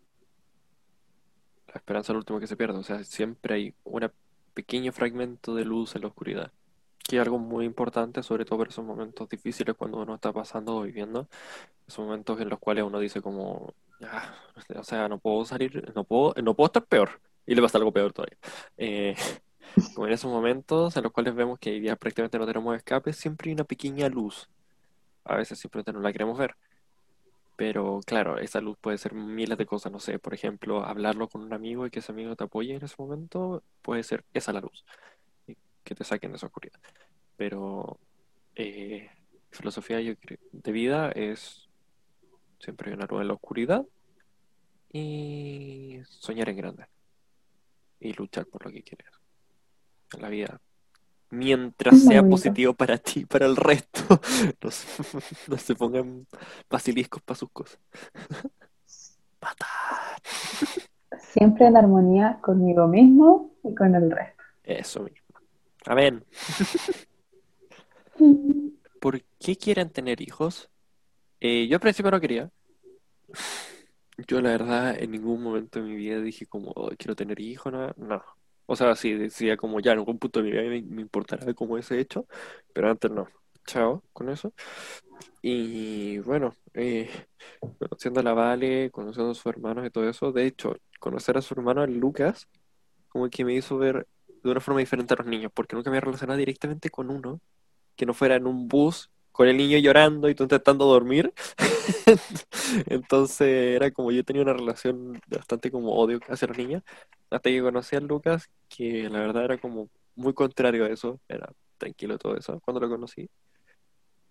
[1.68, 2.78] la esperanza es lo último que se pierde.
[2.78, 4.12] O sea, siempre hay un
[4.54, 6.52] pequeño fragmento de luz en la oscuridad.
[7.08, 10.78] Que es algo muy importante, sobre todo por esos momentos difíciles cuando uno está pasando
[10.78, 11.30] o viviendo.
[11.88, 13.74] Esos momentos en los cuales uno dice como,
[14.04, 14.34] ah,
[14.76, 17.22] o sea, no puedo salir, no puedo, no puedo estar peor.
[17.46, 18.38] Y le pasa algo peor todavía.
[18.78, 19.16] Eh,
[19.94, 23.50] como en esos momentos en los cuales vemos que ya prácticamente no tenemos escape, siempre
[23.50, 24.50] hay una pequeña luz.
[25.26, 26.56] A veces simplemente no la queremos ver.
[27.56, 31.42] Pero claro, esa luz puede ser miles de cosas, no sé, por ejemplo, hablarlo con
[31.42, 34.62] un amigo y que ese amigo te apoye en ese momento, puede ser esa la
[34.62, 34.86] luz,
[35.84, 36.80] que te saquen de esa oscuridad.
[37.36, 38.00] Pero
[38.56, 39.10] eh,
[39.52, 41.68] filosofía de vida es
[42.60, 43.86] siempre hay una luz en la oscuridad
[44.92, 46.86] y soñar en grande
[48.00, 49.17] y luchar por lo que quieres
[50.20, 50.60] la vida.
[51.30, 54.02] Mientras sea positivo para ti y para el resto.
[55.48, 56.26] No se, pongan
[56.70, 57.80] basiliscos para sus cosas.
[61.20, 64.44] Siempre en armonía conmigo mismo y con el resto.
[64.64, 65.40] Eso mismo.
[65.86, 66.24] Amén.
[69.00, 70.70] ¿Por qué quieren tener hijos?
[71.40, 72.50] Eh, yo al principio no quería.
[74.28, 77.94] Yo la verdad en ningún momento de mi vida dije como quiero tener hijos, no,
[77.96, 78.24] no.
[78.68, 81.54] O sea, sí, decía como ya en algún punto de mi vida me, me importará
[81.56, 82.28] cómo ese hecho,
[82.74, 83.28] pero antes no.
[83.66, 84.54] Chao con eso.
[85.42, 87.10] Y bueno, eh,
[87.80, 91.42] conociendo a la Vale, conociendo a sus hermanos y todo eso, de hecho, conocer a
[91.42, 92.48] su hermano, Lucas,
[93.10, 94.08] como que me hizo ver
[94.44, 97.42] de una forma diferente a los niños, porque nunca me relacionado directamente con uno
[97.96, 101.32] que no fuera en un bus con el niño llorando y tú intentando dormir.
[102.88, 106.82] Entonces era como yo tenía una relación bastante como odio hacia los niños,
[107.30, 111.54] hasta que conocí a Lucas, que la verdad era como muy contrario a eso, era
[111.78, 113.30] tranquilo todo eso cuando lo conocí.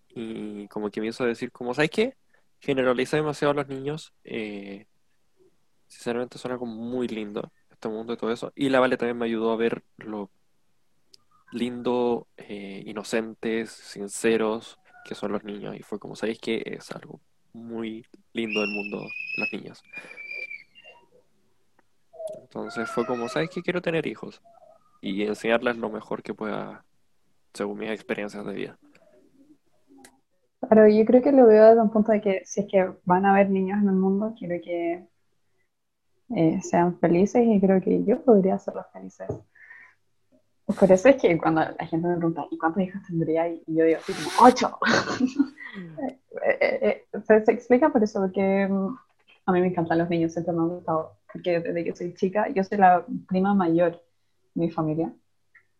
[0.09, 2.17] Y como que me hizo decir como, ¿sabes qué?
[2.59, 4.13] Generaliza demasiado a los niños.
[4.25, 4.87] Eh,
[5.87, 8.51] sinceramente suena como muy lindo este mundo y todo eso.
[8.55, 10.29] Y la Vale también me ayudó a ver lo
[11.53, 14.77] lindo, eh, inocentes, sinceros,
[15.07, 15.75] que son los niños.
[15.75, 17.19] Y fue como, ¿sabéis que es algo
[17.53, 19.01] muy lindo del mundo,
[19.37, 19.81] los niños?
[22.41, 24.41] Entonces fue como, ¿sabes que quiero tener hijos?
[25.01, 26.85] Y enseñarles lo mejor que pueda,
[27.53, 28.79] según mis experiencias de vida.
[30.61, 33.25] Claro, yo creo que lo veo desde un punto de que si es que van
[33.25, 35.07] a haber niños en el mundo, quiero que
[36.35, 39.27] eh, sean felices y creo que yo podría hacerlos felices.
[40.67, 43.47] Por eso es que cuando la gente me pregunta, ¿y cuántos hijos tendría?
[43.47, 44.77] Y yo digo, como ocho.
[46.43, 48.95] Eh, eh, eh, se, explica por eso, porque mm,
[49.45, 52.49] a mí me encantan los niños, siempre me han gustado, porque desde que soy chica,
[52.49, 53.91] yo soy la prima mayor
[54.55, 55.13] de mi familia.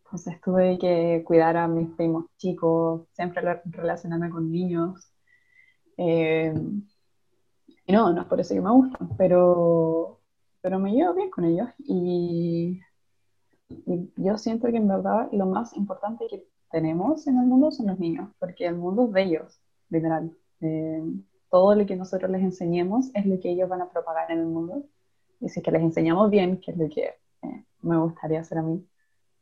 [0.04, 5.12] Entonces tuve que cuidar a mis primos chicos, siempre relacionarme con niños.
[5.98, 6.52] y
[7.88, 10.20] no, no es por eso que me gustan, pero,
[10.62, 11.70] pero me llevo bien con ellos.
[11.80, 12.82] Y
[13.70, 17.88] y yo siento que en verdad lo más importante que tenemos en el mundo son
[17.88, 20.32] los niños, porque el mundo es de ellos, literal.
[20.62, 21.04] Eh,
[21.50, 24.46] todo lo que nosotros les enseñemos es lo que ellos van a propagar en el
[24.48, 24.84] mundo.
[25.40, 28.58] Y si es que les enseñamos bien, que es lo que eh, me gustaría hacer
[28.58, 28.86] a mí,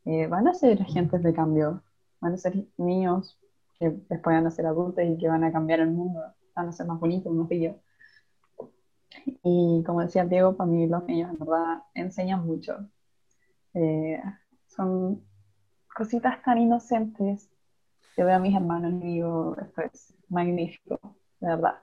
[0.04, 1.82] eh, van a ser agentes de cambio,
[2.20, 3.38] van a ser niños
[3.78, 6.22] que después van a ser adultos y que van a cambiar el mundo,
[6.54, 7.76] van a ser más bonitos, más bellos.
[9.42, 12.88] Y como decía Diego, para mí los niños en verdad enseñan mucho.
[13.78, 14.18] Eh,
[14.68, 15.22] son
[15.94, 17.50] cositas tan inocentes.
[18.16, 20.98] Yo veo a mis hermanos y digo, esto es magnífico,
[21.40, 21.74] de verdad.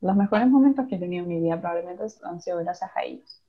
[0.00, 3.42] Los mejores momentos que he tenido en mi vida probablemente han sido gracias a ellos.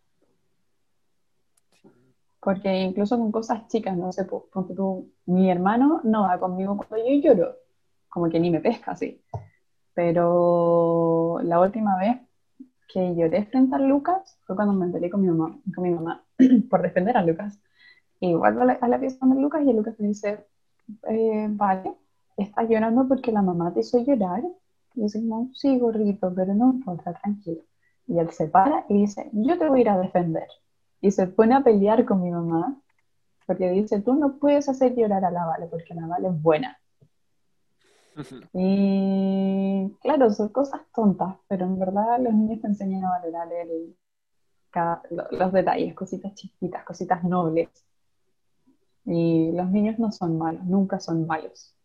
[2.39, 6.97] Porque incluso con cosas chicas, no sé, ponte tú, mi hermano no va conmigo cuando
[6.97, 7.55] yo lloro,
[8.09, 9.23] como que ni me pesca así.
[9.93, 12.17] Pero la última vez
[12.87, 16.23] que lloré frente a Lucas fue cuando me enteré con mi mamá, con mi mamá
[16.69, 17.59] por defender a Lucas.
[18.23, 20.45] Y vuelvo a la, a la pieza de Lucas y Lucas me dice,
[21.09, 21.93] eh, vale,
[22.37, 24.41] estás llorando porque la mamá te hizo llorar.
[24.95, 27.63] Y dice, no, sí, gorrito, pero no importa, tranquilo.
[28.07, 30.47] Y él se para y dice, yo te voy a ir a defender.
[31.01, 32.79] Y se pone a pelear con mi mamá
[33.45, 36.77] porque dice, tú no puedes hacer llorar a la Vale porque la Vale es buena.
[38.53, 43.97] y claro, son cosas tontas, pero en verdad los niños te enseñan a valorar el,
[45.31, 47.67] los detalles, cositas chiquitas, cositas nobles.
[49.05, 51.75] Y los niños no son malos, nunca son malos.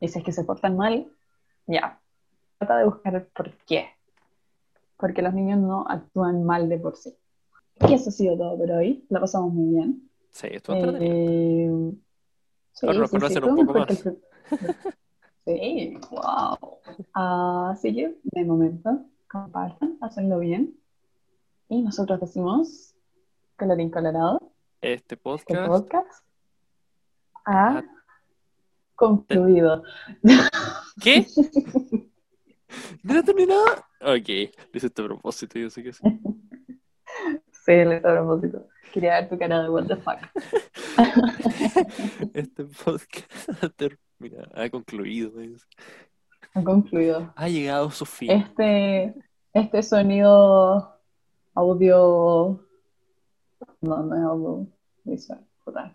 [0.00, 1.10] Y si es que se portan mal,
[1.66, 2.00] ya,
[2.58, 3.88] trata de buscar el por qué.
[4.96, 7.16] Porque los niños no actúan mal de por sí.
[7.88, 9.06] Y eso ha sido todo por hoy.
[9.08, 10.10] La pasamos muy bien.
[10.30, 11.92] Sí, esto eh,
[12.72, 14.04] sí, Ahora nos conocen un poco más.
[15.44, 16.58] Sí, wow.
[17.14, 20.78] Así que, de momento, compartan, hacenlo bien.
[21.70, 22.94] Y nosotros decimos,
[23.56, 25.66] colorín colorado, Este este podcast.
[25.66, 26.24] podcast
[27.46, 27.84] ha Ah.
[28.94, 29.82] concluido.
[31.02, 31.26] ¿Qué?
[33.02, 33.64] ¿No ha terminado?
[34.00, 36.02] Ok, lo hice a propósito, yo sé que sí.
[37.50, 38.66] Sí, le a propósito.
[38.94, 40.18] Quería ver tu cara de what the fuck.
[42.34, 45.32] Este podcast ha terminado, ha concluido.
[46.54, 47.30] Ha concluido.
[47.36, 48.30] Ha llegado su fin.
[48.30, 49.14] Este,
[49.52, 50.98] este sonido
[51.54, 52.64] audio.
[53.80, 54.66] No, no es audio
[55.04, 55.46] visual.
[55.64, 55.94] Puta,